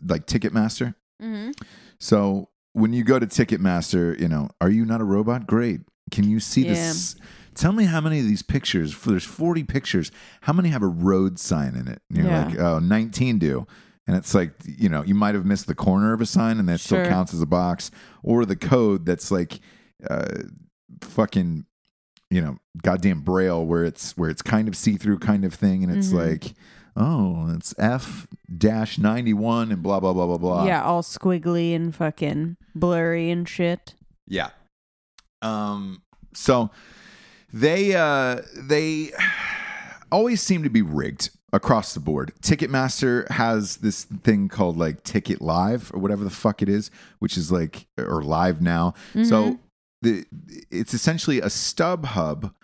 [0.06, 0.94] like Ticketmaster.
[1.22, 1.50] mm-hmm.
[1.98, 5.46] So when you go to Ticketmaster, you know, are you not a robot?
[5.46, 5.80] Great.
[6.10, 6.72] Can you see Yeah.
[6.74, 7.16] this?
[7.54, 10.10] Tell me how many of these pictures, there's 40 pictures,
[10.42, 12.00] how many have a road sign in it?
[12.08, 12.46] And you're Yeah.
[12.46, 13.66] like, oh, 19 do.
[14.06, 16.68] And it's like, you know, you might have missed the corner of a sign and
[16.68, 17.90] that still counts as a box.
[18.24, 19.60] Or the code that's like
[20.10, 20.42] uh,
[21.00, 21.66] fucking,
[22.30, 25.84] you know, goddamn braille where it's where it's kind of see-through kind of thing.
[25.84, 26.14] And it's Mhm.
[26.44, 26.54] like,
[26.96, 28.26] oh, it's F
[28.58, 30.66] dash 91 and blah, blah, blah, blah, blah.
[30.66, 33.94] yeah all squiggly and fucking blurry and shit
[34.26, 34.50] Yeah.
[35.40, 36.02] Um
[36.34, 36.70] so
[37.52, 39.12] they uh they
[40.12, 42.32] always seem to be rigged across the board.
[42.42, 47.36] Ticketmaster has this thing called like Ticket Live or whatever the fuck it is, which
[47.36, 48.94] is like or live now.
[49.24, 49.58] So
[50.00, 50.24] the
[50.70, 52.54] it's essentially a StubHub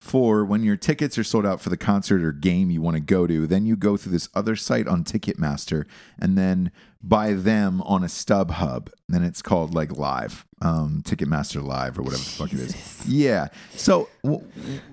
[0.00, 3.00] for when your tickets are sold out for the concert or game you want to
[3.00, 3.46] go to.
[3.46, 5.86] Then you go through this other site on Ticketmaster
[6.18, 6.70] and then
[7.02, 8.90] buy them on a StubHub.
[9.08, 13.06] Then it's called like Live, um, Ticketmaster Live or whatever the fuck it is.
[13.08, 13.48] Yeah.
[13.74, 14.44] So w-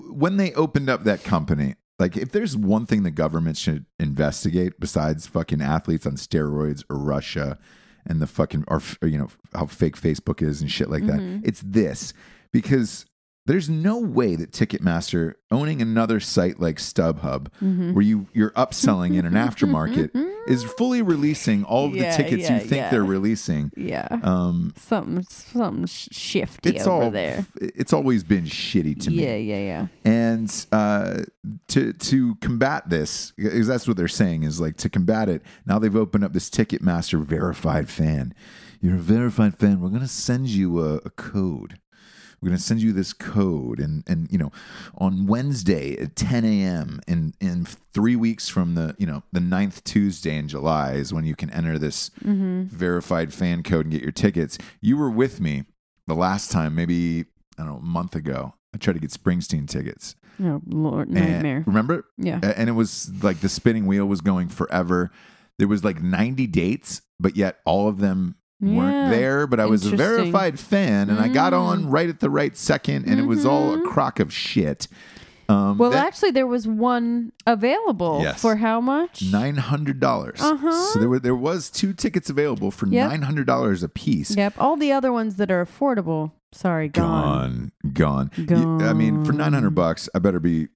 [0.09, 4.79] when they opened up that company, like if there's one thing the government should investigate
[4.79, 7.57] besides fucking athletes on steroids or Russia
[8.05, 11.45] and the fucking or, you know how fake Facebook is and shit like that, mm-hmm.
[11.45, 12.13] it's this.
[12.51, 13.05] Because
[13.45, 17.93] there's no way that Ticketmaster owning another site like StubHub Mm-hmm.
[17.93, 20.09] where you you're upselling in an aftermarket
[20.47, 22.89] is fully releasing all of the tickets yeah, you think yeah.
[22.89, 23.71] they're releasing.
[23.77, 29.23] yeah Um, something something shifty it's over all there it's always been shitty to me.
[29.23, 31.23] yeah yeah yeah And uh,
[31.69, 35.41] to to combat this, because that's what they're saying is like to combat it.
[35.65, 38.33] Now they've opened up this Ticketmaster verified fan.
[38.81, 39.79] You're a verified fan.
[39.79, 41.79] We're gonna send you a, a code.
[42.45, 44.51] We're going to send you this code, and and you know,
[44.99, 47.01] on Wednesday at 10 a.m.
[47.07, 51.25] in in three weeks from the you know the ninth Tuesday in July is when
[51.25, 52.65] you can enter this mm-hmm.
[52.65, 54.59] verified fan code and get your tickets.
[54.79, 55.63] You were with me
[56.05, 57.25] the last time, maybe
[57.57, 58.53] I don't know, a month ago.
[58.75, 60.15] I tried to get Springsteen tickets.
[60.39, 61.63] Oh Lord, And- nightmare.
[61.65, 62.05] remember?
[62.15, 62.41] Yeah.
[62.43, 65.09] And it was like the spinning wheel was going forever.
[65.57, 69.09] There was like 90 dates, but yet all of them weren't Yeah.
[69.09, 69.47] there.
[69.47, 71.59] But I was a verified fan and I got Mm.
[71.59, 74.87] on right at the right second and it was all a crock of shit.
[75.47, 75.77] Um, Mm-hmm.
[75.77, 78.41] Well, that- actually, there was one available Yes.
[78.41, 79.23] for how much?
[79.31, 80.41] Nine hundred dollars.
[80.41, 80.71] Uh-huh.
[80.93, 83.09] So there were there was two tickets available for Yep.
[83.09, 84.35] nine hundred dollars a piece.
[84.35, 84.55] Yep.
[84.57, 86.31] All the other ones that are affordable.
[86.51, 87.73] Sorry, gone.
[87.93, 88.79] Gone, gone.
[88.79, 89.85] You- I mean, for nine hundred Gone.
[89.85, 90.69] bucks, I better be,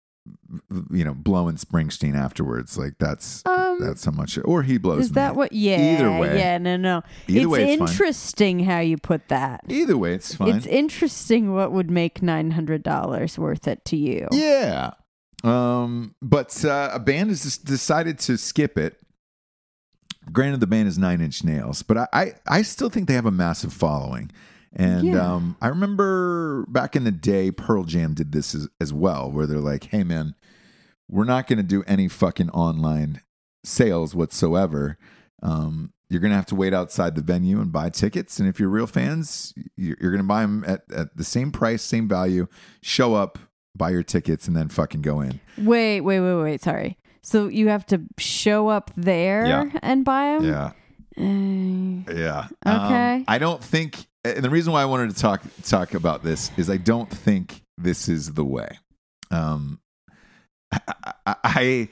[0.92, 2.78] you know, blowing Springsteen afterwards.
[2.78, 4.38] Like that's Um, that's how much.
[4.46, 5.06] Or he blows.
[5.06, 5.38] Is that me.
[5.38, 5.54] what?
[5.54, 5.96] Yeah.
[5.96, 6.38] Either way.
[6.38, 6.58] Yeah.
[6.58, 6.76] No.
[6.78, 7.04] No.
[7.28, 7.88] Either it's way, it's fine.
[7.88, 9.62] interesting how you put that.
[9.68, 10.50] Either way, it's fine.
[10.56, 14.28] It's interesting what would make nine hundred dollars worth it to you.
[14.32, 14.92] Yeah.
[15.44, 18.98] Um, but uh, a band has decided to skip it.
[20.32, 23.26] Granted, the band is Nine Inch Nails, but I, I, I still think they have
[23.26, 24.30] a massive following.
[24.76, 25.34] And Yeah.
[25.36, 29.48] um, I remember back in the day, Pearl Jam did this as, as well, where
[29.48, 30.36] they're like, hey, man,
[31.10, 33.22] we're not going to do any fucking online
[33.64, 34.98] sales whatsoever.
[35.42, 38.40] Um, you're going to have to wait outside the venue and buy tickets.
[38.40, 41.52] And if you're real fans, you're, you're going to buy them at, at the same
[41.52, 42.48] price, same value.
[42.82, 43.38] Show up,
[43.76, 45.40] buy your tickets, and then fucking go in.
[45.58, 46.02] Wait.
[46.02, 46.20] Wait.
[46.20, 46.42] Wait.
[46.44, 46.62] Wait.
[46.62, 46.98] Sorry.
[47.22, 49.66] So you have to show up there Yeah.
[49.82, 50.46] and buy them.
[50.46, 50.72] Yeah.
[51.18, 52.48] Yeah.
[52.66, 53.16] Okay.
[53.16, 56.50] Um, I don't think, and the reason why I wanted to talk talk about this
[56.58, 58.80] is I don't think this is the way.
[59.32, 59.80] Um,
[60.72, 60.80] I,
[61.26, 61.90] I, I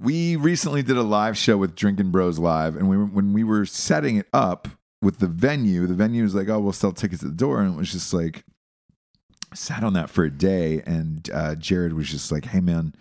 [0.00, 3.42] we recently did a live show with Drinking Bros Live, and we were, when we
[3.42, 4.68] were setting it up
[5.02, 7.74] with the venue, the venue was like, "Oh, we'll sell tickets at the door," and
[7.74, 8.44] it was just like
[9.54, 12.94] sat on that for a day, and uh, Jared was just like, "Hey, man."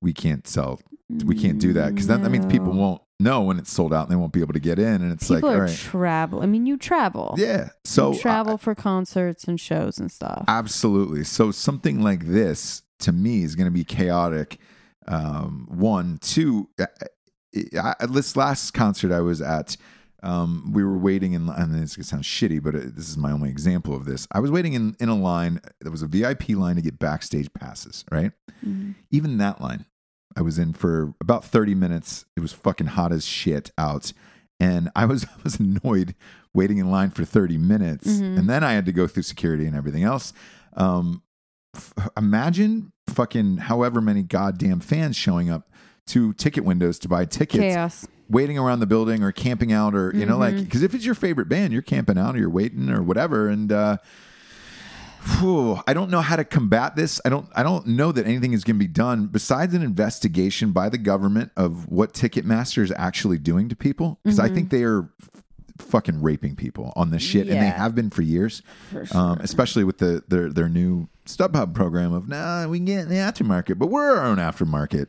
[0.00, 0.80] We can't sell.
[1.24, 4.02] We can't do that because that, that means people won't know when it's sold out
[4.02, 5.02] and they won't be able to get in.
[5.02, 6.40] And it's People like, all right, travel.
[6.40, 7.34] I mean, you travel.
[7.36, 7.70] yeah.
[7.84, 10.44] So you travel for concerts and shows and stuff.
[10.46, 11.24] Absolutely.
[11.24, 14.58] So something like this to me is going to be chaotic.
[15.06, 16.68] Um, one, two.
[16.78, 19.76] I, I, this last concert I was at,
[20.22, 21.48] um, we were waiting in.
[21.48, 24.26] And this gonna sound shitty, but it, this is my only example of this.
[24.32, 25.60] I was waiting in in a line.
[25.80, 28.04] There was a VIP line to get backstage passes.
[28.10, 28.32] Right.
[28.66, 28.96] Mhm.
[29.10, 29.86] Even that line,
[30.36, 32.24] I was in for about thirty minutes.
[32.36, 34.12] It was fucking hot as shit out.
[34.60, 36.14] And I was I was annoyed
[36.52, 38.08] waiting in line for 30 minutes.
[38.08, 38.38] Mhm.
[38.38, 40.32] And then I had to go through security and everything else.
[40.76, 41.22] Um,
[41.74, 45.70] f- imagine fucking however many goddamn fans showing up
[46.06, 48.06] to ticket windows to buy tickets, Chaos.
[48.28, 51.14] waiting around the building or camping out or, you know, like, because if it's your
[51.14, 53.48] favorite band, you're camping out or you're waiting or whatever.
[53.48, 53.98] And, uh,
[55.40, 57.20] Whew, I don't know how to combat this.
[57.24, 57.48] I don't.
[57.54, 60.96] I don't know that anything is going to be done besides an investigation by the
[60.96, 64.20] government of what Ticketmaster is actually doing to people.
[64.22, 65.10] Because I think they are
[65.78, 68.62] fucking raping people on this shit, and they have been for years.
[68.90, 69.16] For sure.
[69.18, 73.08] Um, especially with the their their new StubHub program of nah, we can get in
[73.08, 75.06] the aftermarket, but we're our own aftermarket.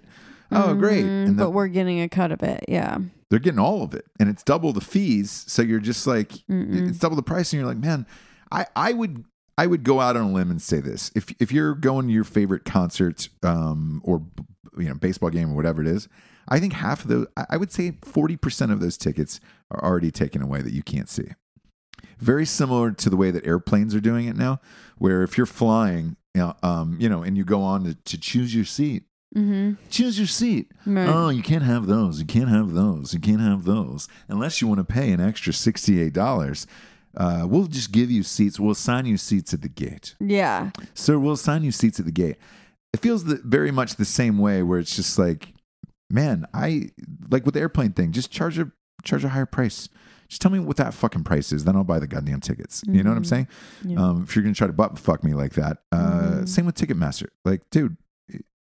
[0.51, 1.05] Oh, great!
[1.05, 2.65] Mm, the- but we're getting a cut of it.
[2.67, 2.97] Yeah.
[3.29, 6.89] they're getting all of it and it's double the fees so you're just like Mm-mm.
[6.89, 8.07] it's double the price and you're like man
[8.51, 9.23] i i would
[9.55, 12.11] i would go out on a limb and say this if if you're going to
[12.13, 14.23] your favorite concert um or
[14.79, 16.07] you know baseball game or whatever it is
[16.47, 19.39] i think half of those i I would say 40% of those tickets
[19.71, 21.29] are already taken away that you can't see
[22.19, 24.59] very similar to the way that airplanes are doing it now
[24.97, 28.17] where if you're flying you know, um, you know and you go on to, to
[28.17, 29.03] choose your seat
[29.37, 29.73] Mm-hmm.
[29.91, 31.07] choose your seat Right.
[31.07, 32.19] Oh, you can't have those.
[32.19, 33.13] You can't have those.
[33.13, 36.65] You can't have those unless you want to pay an extra sixty-eight dollars.
[37.15, 38.59] Uh, we'll just give you seats.
[38.59, 40.71] We'll assign you seats at the gate, yeah.
[40.95, 41.19] sir.
[41.19, 42.37] We'll assign you seats at the gate.
[42.91, 45.53] It feels the, very much the same way, where it's just like,
[46.09, 46.89] man, I
[47.29, 48.11] like with the airplane thing.
[48.11, 48.71] Just charge a
[49.03, 49.89] charge a higher price.
[50.27, 52.83] Just tell me what that fucking price is, then I'll buy the goddamn tickets.
[52.87, 53.27] You know what I'm Mhm.
[53.27, 53.47] saying?
[53.83, 53.97] Yeah.
[53.99, 56.47] Um, if you're gonna try to butt fuck me like that, uh, Mhm.
[56.49, 57.27] same with Ticketmaster.
[57.45, 57.97] Like, dude,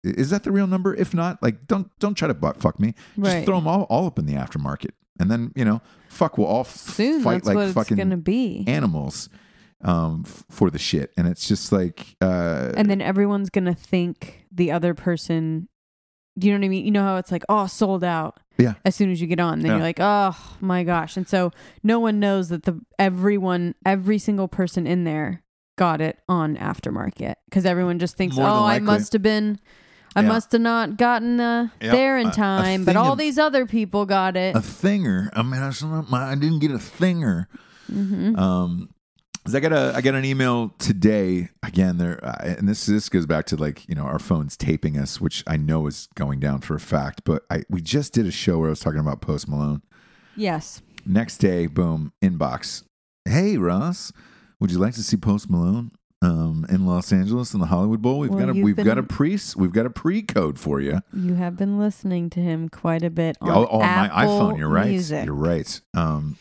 [0.02, 0.94] is that the real number?
[0.94, 2.94] If not, like, don't don't try to butt fuck me.
[3.16, 3.44] Just Right.
[3.44, 6.60] throw them all, all up in the aftermarket, and then you know, fuck, we'll all
[6.60, 8.64] f- Soon fight like fucking gonna be.
[8.66, 9.28] animals
[9.84, 11.12] um, f- for the shit.
[11.16, 15.68] And it's just like, uh, and then everyone's gonna think the other person
[16.38, 16.84] do you know what I mean?
[16.84, 18.38] You know how it's like, oh, sold out.
[18.58, 18.74] Yeah.
[18.84, 19.72] As soon as you get on, then Yeah.
[19.76, 21.16] you're like, oh my gosh.
[21.16, 21.52] And so
[21.82, 25.42] no one knows that the everyone, every single person in there
[25.76, 29.60] got it on aftermarket because everyone just thinks, More oh, I must have been,
[30.16, 30.28] I Yeah.
[30.28, 31.92] must have not gotten uh, Yep.
[31.92, 34.56] there A- in a time, but all of- these other people got it.
[34.56, 35.28] a thinger.
[35.34, 37.46] I mean, I, was not- my- I didn't get a thinger.
[37.86, 38.88] hmm Um,
[39.54, 43.26] I got a I got an email today again there uh, and this this goes
[43.26, 46.60] back to like you know our phones taping us which I know is going down
[46.60, 49.20] for a fact but I we just did a show where I was talking about
[49.20, 49.82] Post Malone.
[50.36, 50.82] Yes.
[51.06, 52.84] next day boom inbox.
[53.24, 54.12] Hey Ross
[54.60, 55.90] would you like to see Post Malone
[56.20, 58.18] um, in Los Angeles in the Hollywood Bowl?
[58.18, 60.80] We've Well, got a we've got a been- pre we've got a pre code for
[60.80, 64.58] you You have been listening to him quite a bit on oh, oh, my iPhone
[64.58, 64.88] you're right.
[64.90, 65.24] Music.
[65.26, 65.80] you're right.
[65.94, 66.36] Um,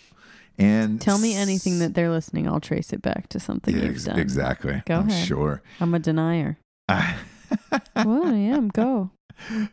[0.57, 2.47] and Tell me anything that they're listening.
[2.47, 4.19] I'll trace it back to something yeah, you've ex- done.
[4.19, 5.27] exactly Go I'm ahead.
[5.27, 6.57] sure I'm a denier.
[6.89, 8.69] well, I am.
[8.69, 9.11] Go.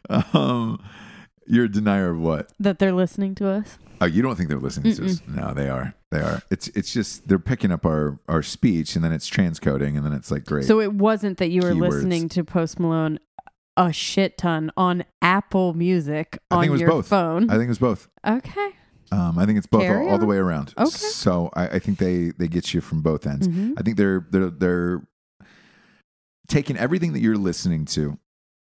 [0.08, 0.82] um,
[1.46, 2.50] you're a denier of what?
[2.58, 3.78] That they're listening to us.
[4.00, 5.22] Oh, you don't think they're listening to us?
[5.26, 5.94] No, they are.
[6.10, 6.42] They are.
[6.50, 10.12] It's it's just they're picking up our our speech and then it's transcoding and then
[10.12, 10.64] it's like great.
[10.64, 11.90] So it wasn't that you were Keywords.
[11.90, 13.18] listening to Post Malone
[13.76, 17.08] a shit ton on Apple Music I on think it was your both.
[17.08, 17.50] phone.
[17.50, 18.08] I think it was both.
[18.26, 18.70] okay.
[19.12, 20.74] Um, I think it's both all, all the way around.
[20.78, 20.88] Okay.
[20.90, 23.46] So I, I think they they get you from both ends.
[23.48, 23.74] Mhm.
[23.78, 25.02] I think they're they're they're
[26.48, 28.18] taking everything that you're listening to.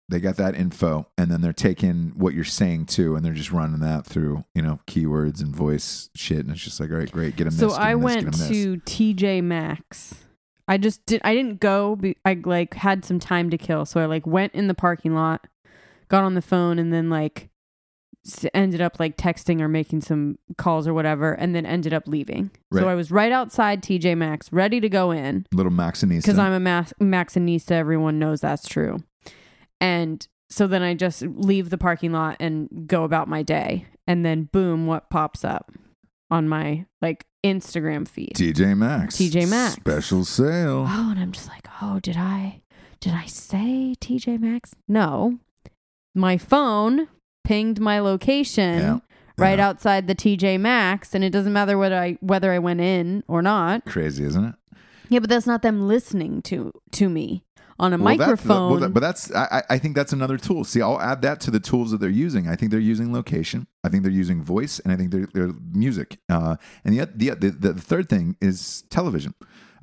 [0.10, 3.52] They got that info, and then they're taking what you're saying too, and they're just
[3.52, 7.12] running that through, you know, keywords and voice shit, and it's just like, all right,
[7.12, 7.52] great, get them.
[7.52, 8.48] So this, get I 'em this, went this.
[8.48, 10.16] to TJ Maxx.
[10.70, 11.20] I just did.
[11.26, 11.98] I didn't go.
[11.98, 15.14] Be, I like had some time to kill, so I like went in the parking
[15.14, 15.46] lot,
[16.08, 17.50] got on the phone, and then like
[18.54, 22.52] ended up like texting or making some calls or whatever, and then ended up leaving.
[22.72, 22.82] Right.
[22.82, 26.22] So I was right outside TJ Maxx, ready to go in little Maxxinista.
[26.24, 27.72] because I'm a Max- Maxxinista.
[27.72, 28.98] Everyone knows that's true.
[29.80, 34.26] And so then I just leave the parking lot and go about my day, and
[34.26, 35.72] then boom, what pops up
[36.32, 38.34] on my like Instagram feed?
[38.36, 39.18] TJ Maxx.
[39.18, 39.76] TJ Maxx.
[39.76, 40.86] Special sale.
[40.88, 42.62] Oh, and I'm just like, oh, did I
[43.00, 44.74] did I say TJ Maxx?
[44.88, 45.40] No.
[46.16, 47.08] My phone
[47.48, 49.00] pinged my location Yeah.
[49.38, 49.68] right Yeah.
[49.68, 53.42] outside the TJ Maxx, and it doesn't matter whether I whether I went in or
[53.42, 53.86] not.
[53.86, 54.56] Crazy, isn't it?
[55.10, 57.44] Yeah, but that's not them listening to to me
[57.80, 58.72] on a Well, microphone.
[58.72, 60.64] well, that- but that's I, I think that's another tool.
[60.64, 62.48] See, I'll add that to the tools that they're using.
[62.48, 63.68] I think they're using location.
[63.84, 66.18] I think they're using voice, and I think they're, they're music.
[66.28, 69.34] Uh, and yet the, the the third thing is television.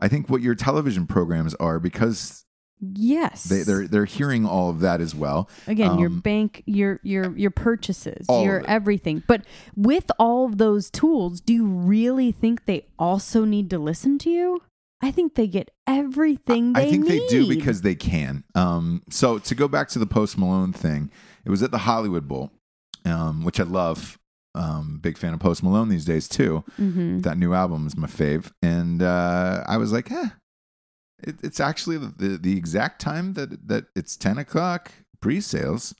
[0.01, 2.44] I think what your television programs are because
[2.81, 3.45] yes.
[3.45, 5.49] they, they're they're hearing all of that as well.
[5.67, 9.23] Again, your Um, bank, your your your purchases, your everything.
[9.27, 9.45] But
[9.77, 14.31] with all of those tools, do you really think they also need to listen to
[14.31, 14.63] you?
[15.03, 18.45] I think they get everything they I think they do because they can.
[18.55, 21.11] Um, so to go back to the Post Malone thing,
[21.45, 22.51] it was at the Hollywood Bowl,
[23.05, 24.19] um, which I love.
[24.57, 26.63] Um, big fan of Post Malone these days too.
[26.81, 27.25] Mhm.
[27.25, 30.29] That new album is my fave, and uh, I was like, eh,
[31.27, 35.95] it, it's actually the, the exact time that that it's ten o'clock pre-sales.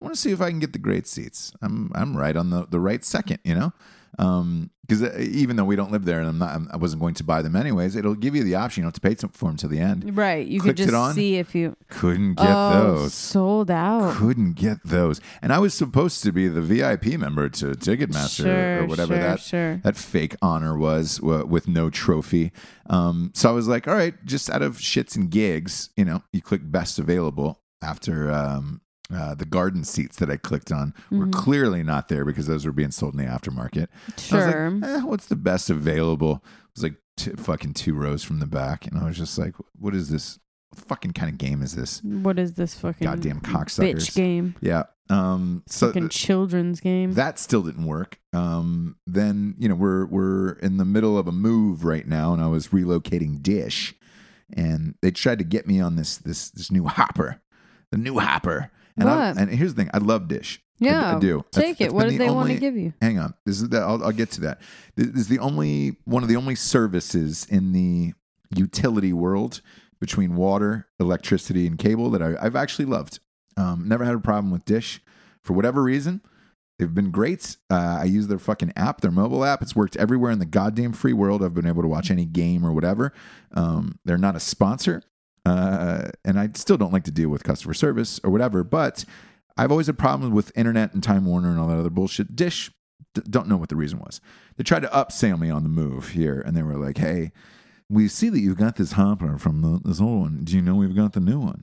[0.00, 1.52] I want to see if I can get the great seats.
[1.60, 3.72] I'm I'm right on the the right second, you know.
[4.18, 7.12] Um, because even though we don't live there and I'm not, I'm, I wasn't going
[7.16, 8.80] to buy them anyways, it'll give you the option.
[8.80, 10.16] You don't have to pay for them till the end.
[10.16, 10.46] right.
[10.46, 11.12] You Clicked could just on.
[11.14, 13.12] see if you Couldn't get oh, those.
[13.12, 14.14] sold out.
[14.14, 15.20] Couldn't get those.
[15.42, 19.22] And I was supposed to be the VIP member to Ticketmaster sure, or whatever sure,
[19.22, 19.76] that Sure.
[19.84, 22.50] that fake honor was w- with no trophy.
[22.88, 26.22] Um, so I was like, all right, just out of shits and gigs, you know,
[26.32, 28.80] you click best available after um,
[29.12, 31.32] uh, the garden seats that I clicked on were Mhm.
[31.32, 33.88] clearly not there because those were being sold in the aftermarket.
[34.08, 34.70] I was Sure.
[34.70, 36.42] like, eh, what's the best available?
[36.44, 38.86] It was like t- fucking two rows from the back.
[38.86, 40.38] And I was just like, what is this?
[40.70, 42.02] What fucking kind of game is this?
[42.04, 43.94] what is this fucking Goddamn cocksuckers.
[43.94, 44.54] bitch game?
[44.60, 44.82] Yeah.
[45.08, 47.12] Um, so fucking children's game.
[47.14, 48.18] that still didn't work.
[48.34, 52.42] Um, then you know we're we're in the middle of a move right now, and
[52.42, 53.94] I was relocating Dish,
[54.52, 57.40] and they tried to get me on this this this new hopper,
[57.90, 58.70] the new hopper.
[59.00, 60.60] And I, and here's the thing, I love Dish.
[60.80, 61.16] Yeah.
[61.16, 61.44] I, do.
[61.50, 61.78] Take That's- it.
[61.78, 62.92] that's What do the they want to give you?
[63.00, 64.60] Hang on, this is the, I'll, I'll get to that.
[64.96, 68.12] This is the only one of the only services in the
[68.54, 69.60] utility world
[70.00, 73.18] between water, electricity, and cable that I, I've actually loved.
[73.56, 75.00] Um, never had a problem with Dish
[75.42, 76.20] for whatever reason.
[76.78, 77.56] They've been great.
[77.68, 79.60] Uh, I use their fucking app, their mobile app.
[79.62, 81.42] It's worked everywhere in the goddamn free world.
[81.42, 83.12] I've been able to watch any game or whatever.
[83.52, 85.02] Um, they're not a sponsor,
[85.44, 88.62] uh, and I still don't like to deal with customer service or whatever.
[88.64, 89.04] But
[89.56, 92.36] I've always had problems with internet and Time Warner and all that other bullshit.
[92.36, 92.70] Dish,
[93.14, 94.20] d- don't know what the reason was.
[94.56, 97.32] They tried to upsell me on the move here, and they were like, "Hey,
[97.88, 100.40] we see that you've got this hopper from the, this old one.
[100.44, 101.62] Do you know we've got the new one?"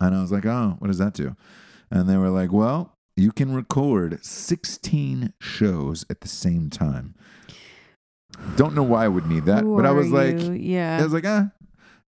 [0.00, 1.36] And I was like, "Oh, what does that do?"
[1.90, 7.14] And they were like, "Well, you can record 16 shows at the same time."
[8.56, 10.52] Don't know why I would need that, Who but I was are like, you?
[10.52, 10.98] yeah.
[11.00, 11.50] I was like, ah.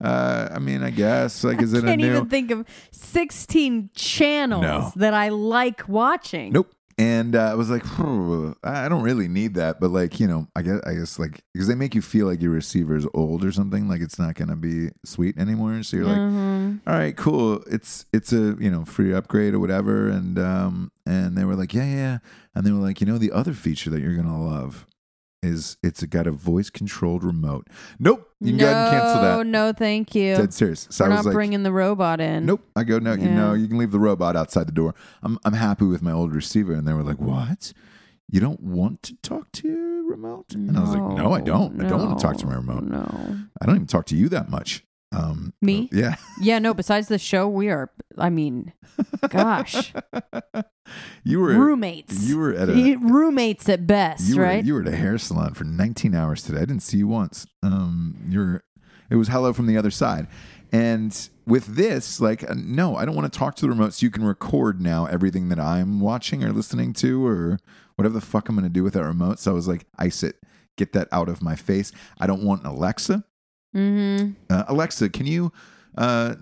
[0.00, 2.06] Uh, I mean, I guess like, is I it a can't new?
[2.16, 4.92] even think of 16 channels No.
[4.96, 6.52] that I like watching.
[6.52, 6.72] Nope.
[6.98, 10.48] And uh, I was like, "Phew, I don't really need that, but like, you know,
[10.54, 13.42] I guess, I guess, like, because they make you feel like your receiver is old
[13.42, 15.82] or something, like it's not gonna be sweet anymore.
[15.82, 16.80] So you're like, Mhm.
[16.86, 17.62] all right, cool.
[17.70, 20.10] It's it's a you know free upgrade or whatever.
[20.10, 22.18] And um and they were like, yeah, yeah.
[22.54, 24.84] And they were like, you know, the other feature that you're gonna love
[25.42, 27.68] is it's got a voice controlled remote.
[27.98, 29.46] Nope, you can no, go ahead and cancel that.
[29.46, 30.36] No, thank you.
[30.36, 30.86] Dead serious.
[30.90, 32.46] So We're I not like, bringing the robot in.
[32.46, 32.62] Nope.
[32.76, 34.94] I go, no, you know, you can leave the robot outside the door.
[35.22, 36.72] I'm I'm happy with my old receiver.
[36.72, 37.72] And they were like, What?
[38.32, 40.54] You don't want to talk to your remote?
[40.54, 41.80] And I was like, No, I don't.
[41.82, 42.84] I don't want to talk to my remote.
[42.84, 43.38] No.
[43.60, 44.84] I don't even talk to you that much.
[45.12, 45.88] Um Me?
[45.92, 46.16] Yeah.
[46.40, 48.72] Yeah, no, besides the show, we are, I mean,
[49.28, 49.92] gosh,
[51.24, 52.28] You were roommates.
[52.28, 54.64] you were at a roommates at best, you were right?
[54.64, 56.58] you were at a hair salon for 19 hours today.
[56.58, 57.46] I didn't see you once.
[57.62, 58.62] Um you're
[59.10, 60.26] it was hello from the other side.
[60.72, 63.92] And with this, like, uh, no, I don't want to talk to the remote.
[63.94, 67.58] So you can record now everything that I'm watching or listening to or
[67.96, 69.40] whatever the fuck I'm going to do with that remote.
[69.40, 70.36] So I was like, ice it,
[70.76, 71.90] get that out of my face.
[72.20, 73.24] I don't want Alexa.
[73.74, 74.32] Mm-hmm.
[74.48, 75.52] Uh, Alexa, can you
[75.98, 76.34] uh,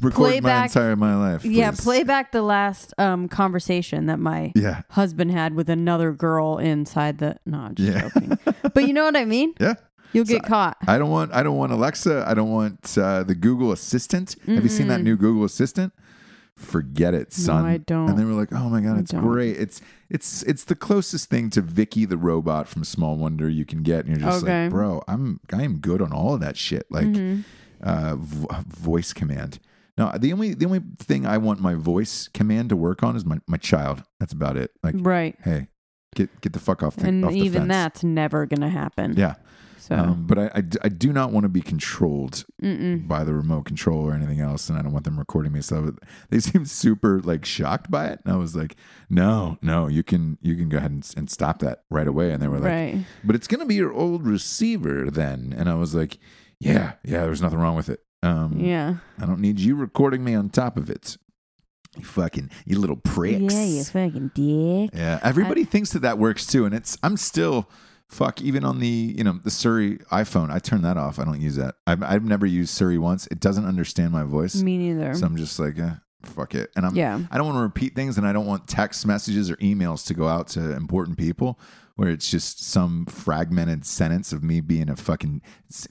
[0.00, 1.44] record Play my back- entire my life?
[1.44, 1.80] Yeah, please?
[1.80, 7.18] play back the last um, conversation that my Yeah, husband had with another girl inside
[7.18, 7.36] the.
[7.46, 8.08] No, I'm just Yeah.
[8.08, 8.38] joking.
[8.74, 9.54] but you know what I mean?
[9.60, 9.74] yeah.
[10.12, 10.76] You'll get caught.
[10.86, 12.24] I don't want I don't want Alexa.
[12.28, 14.36] I don't want uh, the Google Assistant.
[14.46, 15.92] Have you seen that new Google Assistant?
[16.56, 17.62] Forget it, son.
[17.64, 18.10] No, I don't.
[18.10, 19.22] And they were like, "Oh my god, I it's don't.
[19.22, 19.56] great.
[19.56, 23.82] It's it's it's the closest thing to Vicky the robot from Small Wonder you can
[23.82, 24.52] get." And you're just Okay.
[24.52, 24.62] Mm-hmm.
[24.64, 27.06] like, "Bro, I'm I am good on all of that shit." Like
[27.82, 29.58] uh, vo- voice command.
[29.98, 33.24] No, the only the only thing I want my voice command to work on is
[33.24, 34.02] my, my child.
[34.20, 34.70] That's about it.
[34.82, 35.36] Like, right.
[35.44, 35.68] hey,
[36.14, 39.14] get get the fuck off the And off the even that's never going to happen.
[39.16, 39.34] Yeah.
[39.86, 43.06] So, Um, but I, I I do not want to be controlled mm-mm.
[43.06, 45.60] by the remote control or anything else, and I don't want them recording me.
[45.60, 45.94] So
[46.30, 48.76] they seemed super like shocked by it, and I was like,
[49.10, 52.42] "No, no, you can you can go ahead and, and stop that right away." And
[52.42, 53.04] they were like, right.
[53.22, 56.18] "But it's gonna be your old receiver then," and I was like,
[56.58, 58.00] "Yeah, yeah, there's nothing wrong with it.
[58.22, 58.96] Um, Yeah.
[59.20, 61.18] I don't need you recording me on top of it.
[61.98, 63.52] You fucking you little pricks.
[63.54, 64.90] Yeah, you fucking dick.
[64.94, 67.68] Yeah, everybody thinks that that works too, and it's I'm still
[68.08, 70.50] fuck even on the you know the Siri iPhone.
[70.50, 71.18] I turn that off.
[71.18, 71.76] I don't use that.
[71.86, 73.26] I've I've never used Siri once.
[73.28, 75.14] It doesn't understand my voice, Me neither.
[75.14, 75.94] so I'm just like eh,
[76.24, 76.70] fuck it.
[76.76, 77.20] And I'm Yeah.
[77.30, 80.14] I don't want to repeat things, and I don't want text messages or emails to
[80.14, 81.58] go out to important people
[81.96, 85.40] where it's just some fragmented sentence of me being a fucking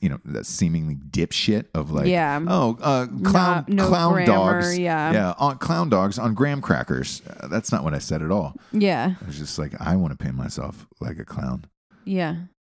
[0.02, 2.42] you know seemingly dipshit of like Yeah.
[2.46, 5.14] oh uh, clown Not- no clown grammar, dogs yeah.
[5.14, 8.54] yeah on clown dogs on graham crackers uh, that's not what I said at all.
[8.74, 9.14] yeah.
[9.22, 11.68] I was just like, I want to paint myself like a clown,
[12.06, 12.36] Yeah.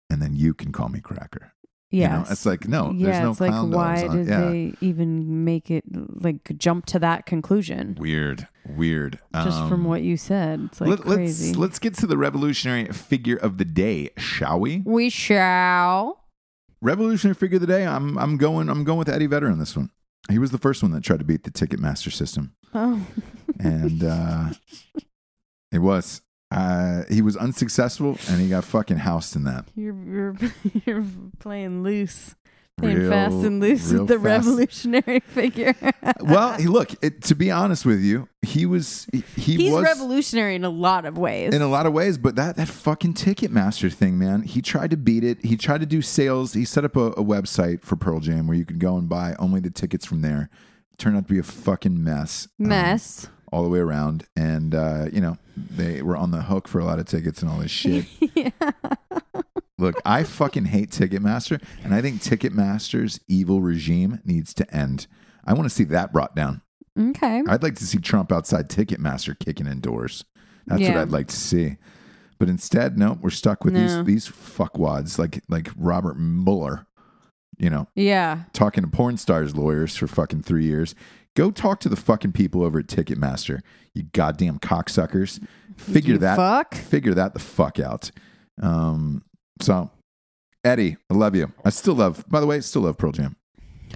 [0.09, 1.51] and then you can call me cracker.
[1.91, 2.17] Yeah.
[2.17, 4.41] You know, it's like no, yeah, there's no it's like why on- did yeah.
[4.49, 7.95] they even make it like jump to that conclusion?
[7.99, 9.19] Weird, weird.
[9.33, 11.47] Just from Um, what you said, it's like let, crazy.
[11.49, 14.81] Let's let's get to the revolutionary figure of the day, shall we?
[14.85, 16.23] we shall.
[16.81, 17.85] Revolutionary figure of the day.
[17.85, 19.89] I'm I'm going I'm going with Eddie Vedder on this one.
[20.29, 23.05] He was the first one that tried to beat the Ticketmaster system, Oh,
[23.59, 24.49] and uh,
[25.71, 26.21] it was.
[26.55, 29.65] Uh, he was unsuccessful, and he got fucking housed in that.
[29.75, 30.35] you're you're
[30.85, 31.05] you're
[31.39, 32.33] playing loose,
[32.77, 34.23] playing Real- fast and loose with the fast.
[34.47, 35.75] revolutionary figure.
[36.21, 36.91] Well, look.
[37.03, 40.69] It, to be honest with you, he was he, he he's was revolutionary in a
[40.69, 41.53] lot of ways.
[41.53, 44.43] in a lot of ways, but that that fucking Ticketmaster thing, man.
[44.43, 45.43] He tried to beat it.
[45.43, 46.53] He tried to do sales.
[46.53, 49.35] He set up a, a website for Pearl Jam where you could go and buy
[49.39, 50.49] only the tickets from there.
[50.97, 52.47] Turned out to be a fucking mess.
[52.61, 53.27] um, Mess.
[53.51, 56.85] All the way around, and uh, you know they were on the hook for a
[56.85, 58.05] lot of tickets and all this shit.
[58.35, 58.49] yeah.
[59.77, 65.07] Look, I fucking hate Ticketmaster, and I think Ticketmaster's evil regime needs to end.
[65.43, 66.61] I want to see that brought down.
[66.97, 67.43] Okay.
[67.47, 70.23] I'd like to see Trump outside Ticketmaster kicking in doors.
[70.65, 71.75] That's what I'd like to see.
[72.39, 73.81] But instead, no, we're stuck with No.
[73.81, 76.87] these these fuckwads like like Robert Mueller,
[77.57, 78.43] you know, Yeah.
[78.53, 80.95] talking to porn stars lawyers for fucking three years.
[81.35, 83.61] Go talk to the fucking people over at Ticketmaster,
[83.93, 85.45] you goddamn cocksuckers.
[85.75, 86.73] Figure You that fuck.
[86.75, 88.09] figure that the fuck out.
[88.61, 89.23] Um,
[89.61, 89.91] so
[90.63, 91.51] Eddie, I love you.
[91.65, 92.23] I still love.
[92.29, 93.35] By the way, still love Pearl Jam.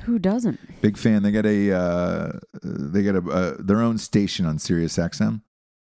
[0.04, 0.60] Who doesn't?
[0.82, 1.24] Big fan.
[1.24, 2.32] They got a uh,
[2.62, 5.42] they got a uh, their own station on Sirius XM.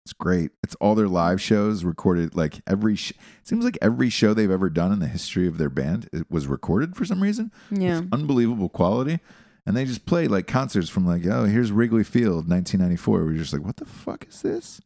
[0.05, 0.51] It's great.
[0.63, 2.35] It's all their live shows recorded.
[2.35, 5.57] Like every sh- it seems like every show they've ever done in the history of
[5.57, 7.51] their band it was recorded for some reason.
[7.71, 7.99] Yeah.
[8.01, 9.19] With unbelievable quality.
[9.65, 13.25] And they just play like concerts from like oh here's Wrigley Field 1994.
[13.25, 14.81] We're just like what the fuck is this?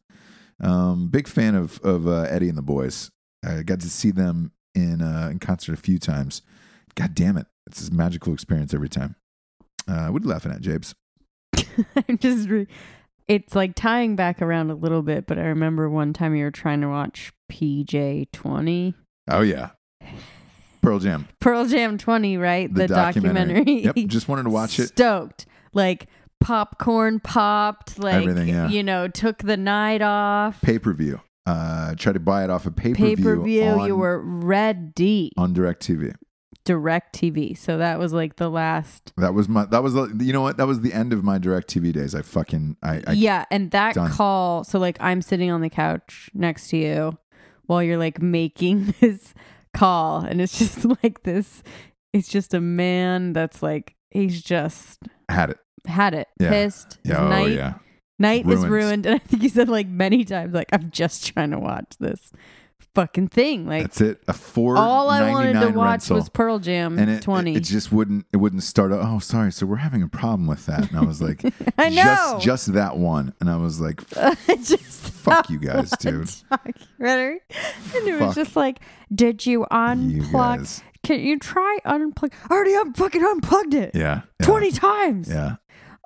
[0.60, 3.10] Um, big fan of of uh, Eddie and the Boys.
[3.44, 6.42] I got to see them in uh, in concert a few times.
[6.94, 9.16] God damn it, it's this magical experience every time.
[9.88, 10.94] Uh, what are you laughing at, Jabes?
[12.08, 12.68] I'm just re-
[13.28, 16.50] it's like tying back around a little bit, but I remember one time you were
[16.50, 18.94] trying to watch PJ 20.
[19.30, 19.70] Oh yeah,
[20.84, 22.72] Pearl Jam, Pearl Jam 20, right?
[22.72, 23.82] the, documentary.
[23.84, 24.88] Yep, just wanted to watch it.
[24.88, 25.46] Stoked.
[25.72, 26.06] Like
[26.40, 28.68] popcorn popped, like, Everything, yeah.
[28.68, 30.60] you know, took the night off.
[30.60, 31.20] Pay per view.
[31.46, 33.74] Uh, tried to buy it off of pay per Pay per view.
[33.74, 35.32] view, you were red ready.
[35.36, 36.14] on DirecTV.
[36.64, 37.56] Direct TV.
[37.56, 39.12] So that was like the last.
[39.18, 39.66] That was my.
[39.66, 40.10] That was the.
[40.20, 40.56] You know what?
[40.56, 42.14] That was the end of my DirecTV days.
[42.14, 42.78] I fucking.
[42.82, 43.02] I.
[43.06, 43.44] I yeah.
[43.50, 44.10] And that done.
[44.10, 44.64] call.
[44.64, 47.18] So, like, I'm sitting on the couch next to you
[47.66, 49.34] while you're like making this
[49.74, 50.20] call.
[50.20, 51.62] And it's just like this.
[52.12, 55.58] It's just a man that's like, he's just had it.
[55.86, 56.28] had it.
[56.40, 56.50] Yeah.
[56.50, 56.98] Pissed.
[57.04, 57.24] Yeah.
[57.24, 57.74] Oh night yeah.
[58.18, 58.70] night is Ruined.
[58.70, 59.06] ruined.
[59.06, 62.32] And I think he said like many times, like, I'm just trying to watch this
[62.94, 63.66] fucking thing.
[63.66, 64.22] Like That's it.
[64.28, 64.76] A four.
[64.76, 66.16] all I wanted to watch rental.
[66.16, 67.52] was Pearl Jam and it, twenty.
[67.54, 68.26] It, it just wouldn't.
[68.32, 68.92] It wouldn't start.
[68.92, 69.52] Oh, sorry.
[69.52, 70.88] So we're having a problem with that.
[70.90, 71.42] And I was like,
[71.78, 72.02] I know.
[72.02, 73.34] just just that one.
[73.40, 74.02] And I was like,
[74.48, 76.30] just fuck you guys, dude.
[76.98, 77.40] Ready?
[77.96, 78.80] And it was Fuck just like,
[79.14, 80.32] did you You unplug?
[80.32, 80.82] guys.
[81.02, 82.32] Can you try unplug?
[82.48, 84.22] I already un- fucking unplugged it Yeah.
[84.40, 85.28] yeah, twenty times.
[85.28, 85.56] Yeah.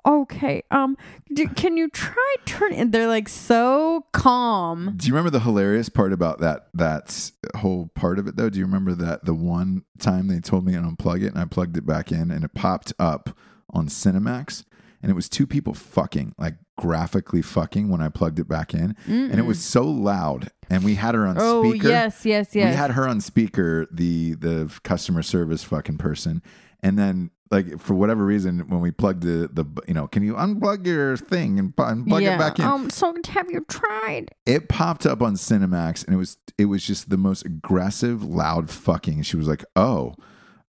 [0.05, 0.63] Okay.
[0.71, 0.97] Um.
[1.33, 2.73] Do, can you try turn?
[2.73, 4.93] And they're like so calm.
[4.95, 8.49] Do you remember the hilarious part about that that whole part of it though?
[8.49, 11.45] Do you remember that the one time they told me to unplug it and I
[11.45, 13.37] plugged it back in and it popped up
[13.71, 14.63] on Cinemax
[15.01, 18.95] and it was two people fucking like graphically fucking when I plugged it back in
[19.05, 21.45] and it was so loud and we had her on speaker.
[21.47, 21.89] Oh speaker.
[21.89, 22.71] yes, yes, yes.
[22.71, 26.41] We had her on speaker, the the customer service fucking person,
[26.81, 30.35] and then like for whatever reason, when we plugged the the you know, can you
[30.35, 32.35] unplug your thing and and plug yeah.
[32.35, 32.65] it back in?
[32.65, 32.89] Um.
[32.89, 34.31] So have you tried?
[34.45, 38.69] it popped up on Cinemax, and it was it was just the most aggressive, loud
[38.69, 39.23] fucking.
[39.23, 40.15] She was like, "Oh."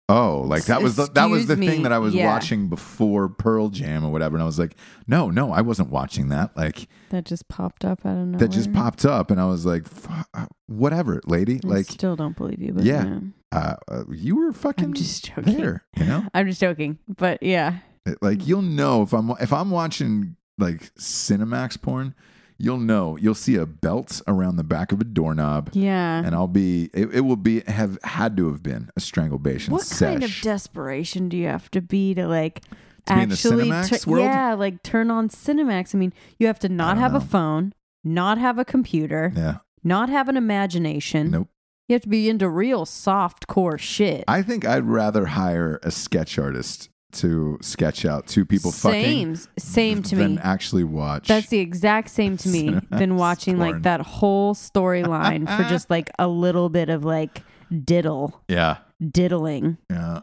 [0.08, 2.26] Oh, like that was the, that was the Excuse thing that I was Yeah.
[2.26, 4.74] watching before Pearl Jam or whatever, and I was like,
[5.06, 6.54] no, no, I wasn't watching that.
[6.54, 8.38] Like That just popped up out of nowhere.
[8.40, 9.86] that just popped up, and I was like,
[10.34, 11.60] uh, whatever, lady.
[11.64, 13.04] I Like still don't believe you, but Yeah.
[13.04, 13.18] yeah.
[13.52, 15.56] Uh, uh, you were fucking I'm just joking.
[15.56, 16.24] there, you know.
[16.34, 17.78] I'm just joking, but yeah.
[18.20, 22.14] Like you'll know if I'm if I'm watching like Cinemax porn,
[22.58, 26.22] you'll know you'll see a belt around the back of a doorknob, Yeah.
[26.24, 29.72] and I'll be it, it will be have had to have been a strangulation.
[29.72, 32.62] what kind of desperation do you have to be to like
[33.06, 34.24] To be in the actually Cinemax tu- world?
[34.24, 35.94] yeah, like turn on Cinemax?
[35.94, 37.72] I mean, you have to not have a phone,
[38.02, 41.30] not have a computer, yeah, not have an imagination.
[41.30, 41.48] nope.
[41.92, 44.24] You have to be into real soft core shit.
[44.26, 49.52] I think I'd rather hire a sketch artist to sketch out two people same, fucking
[49.58, 50.40] same to than me.
[50.42, 51.28] actually watch.
[51.28, 53.72] That's the exact same to me than watching porn.
[53.72, 57.42] like that whole storyline for just like a little bit of like
[57.84, 59.76] diddle, yeah, diddling.
[59.90, 60.20] yeah.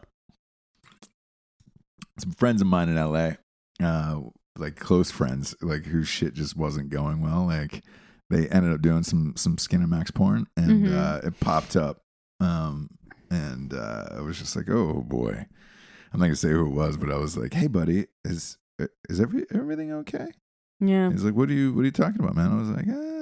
[2.18, 3.34] Some friends of mine in LA,
[3.80, 4.22] uh,
[4.58, 7.46] like close friends, like whose shit just wasn't going well.
[7.46, 7.84] Like
[8.30, 10.92] they ended up doing some some Skinamax porn, and Mhm.
[10.96, 12.02] uh, it popped up,
[12.40, 12.88] um,
[13.30, 15.46] and uh, I was just like, oh boy.
[16.12, 18.58] I'm not gonna say who it was, but I was like, "Hey, buddy, is
[19.08, 20.26] is every everything okay?"
[20.80, 21.08] Yeah.
[21.12, 23.19] He's like, "What are you What are you talking about, man?" I was like, ah,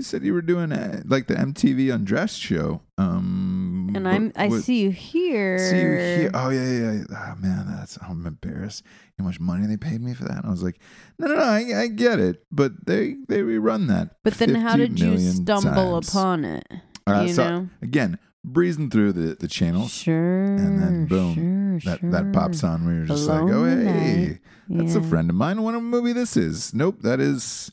[0.00, 4.48] "You said you were doing uh like the MTV Undressed show." Um, And I'm I
[4.48, 5.58] what- see you here.
[5.58, 5.90] see you
[6.22, 6.30] here.
[6.32, 6.92] Oh yeah, yeah.
[6.92, 7.04] yeah.
[7.10, 8.82] Oh man, that's I'm embarrassed.
[9.18, 10.38] How much money they paid me for that?
[10.38, 10.78] And I was like,
[11.18, 11.42] "No, no, no.
[11.42, 16.00] I, I get it, but they they rerun that." But then how did you stumble
[16.00, 16.08] times.
[16.08, 16.64] upon it?
[17.06, 17.68] Uh, you so, know?
[17.82, 19.92] again, breezing through the the channels.
[19.92, 20.44] Sure.
[20.56, 22.70] and then boom, sure, That that pops sure.
[22.70, 22.86] on.
[22.86, 24.40] We were just Alone like, "Oh hey."
[24.72, 25.62] That's a friend of mine.
[25.62, 26.72] What a movie this is.
[26.72, 27.72] Nope, that is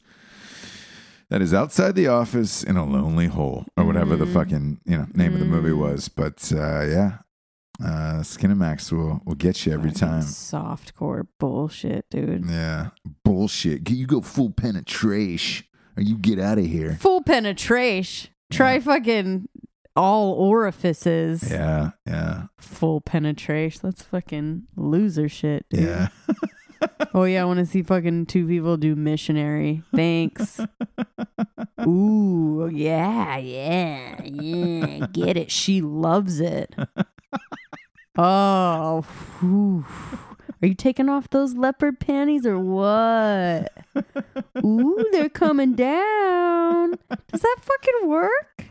[1.29, 4.33] that is outside the office in a lonely hole or whatever the Mhm.
[4.33, 5.77] fucking you know name of the movie Mm.
[5.79, 6.07] was.
[6.09, 7.17] But uh, yeah,
[7.83, 10.21] uh, Skinamax will will get you every Fucking time.
[10.23, 12.45] Softcore bullshit, dude.
[12.49, 12.89] Yeah,
[13.23, 13.89] bullshit.
[13.89, 16.95] You go full penetration or you get out of here.
[16.99, 18.31] Full penetration.
[18.51, 19.49] Try fucking
[19.95, 21.49] all orifices.
[21.51, 23.81] Yeah, yeah, Full penetration.
[23.83, 25.81] That's fucking loser shit, dude.
[25.83, 26.07] yeah.
[27.13, 29.81] Oh yeah, I want to see fucking two people do missionary.
[29.95, 30.59] Thanks.
[31.85, 35.07] Ooh, yeah, yeah, yeah.
[35.07, 35.51] Get it.
[35.51, 36.75] She loves it.
[38.19, 39.01] Oh,
[39.39, 39.85] whew.
[40.63, 43.71] are you taking off those leopard panties or what?
[44.65, 46.95] Ooh, they're coming down.
[47.31, 48.65] Does that fucking work?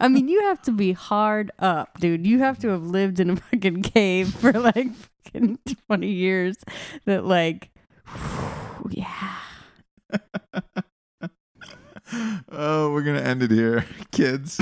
[0.00, 2.26] I mean, you have to be hard up, dude.
[2.26, 4.88] You have to have lived in a fucking cave for like
[5.34, 6.56] fucking 20 years
[7.06, 7.70] that, like,
[8.08, 9.36] whew, yeah.
[12.50, 14.60] oh, we're gonna end it here, kids.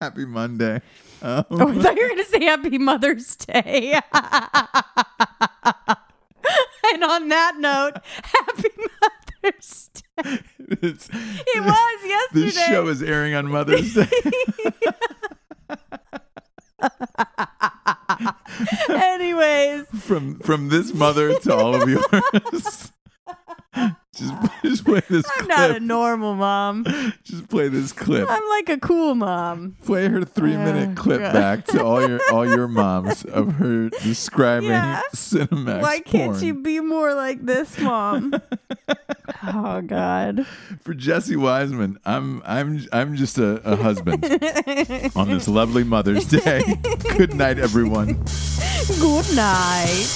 [0.00, 0.80] Happy Monday.
[1.22, 3.98] Um, Oh, I thought you were going to say Happy Mother's Day.
[6.92, 10.38] And on that note, happy Mother's Day.
[10.82, 12.44] It's- It was yesterday.
[12.44, 14.08] This show is airing on Mother's Day.
[18.88, 22.92] Anyways, from from this mother to all of yours.
[24.14, 24.32] just,
[24.62, 25.36] just play this clip.
[25.38, 25.58] I'm clip.
[25.58, 26.84] not a normal mom.
[27.24, 28.26] just play this clip.
[28.30, 29.76] I'm like a cool mom.
[29.84, 31.32] Play her three minute Oh, clip God.
[31.32, 35.00] back to all your all your moms of her describing Yeah.
[35.14, 36.44] Cinemax Why can't porn.
[36.44, 38.34] you be more like this mom?
[39.46, 40.46] oh God.
[40.80, 44.24] For Jesse Wiseman, I'm I'm I'm just a, a husband
[45.16, 46.62] on this lovely Mother's Day.
[47.16, 48.22] Good night, everyone.
[49.00, 50.06] Good night.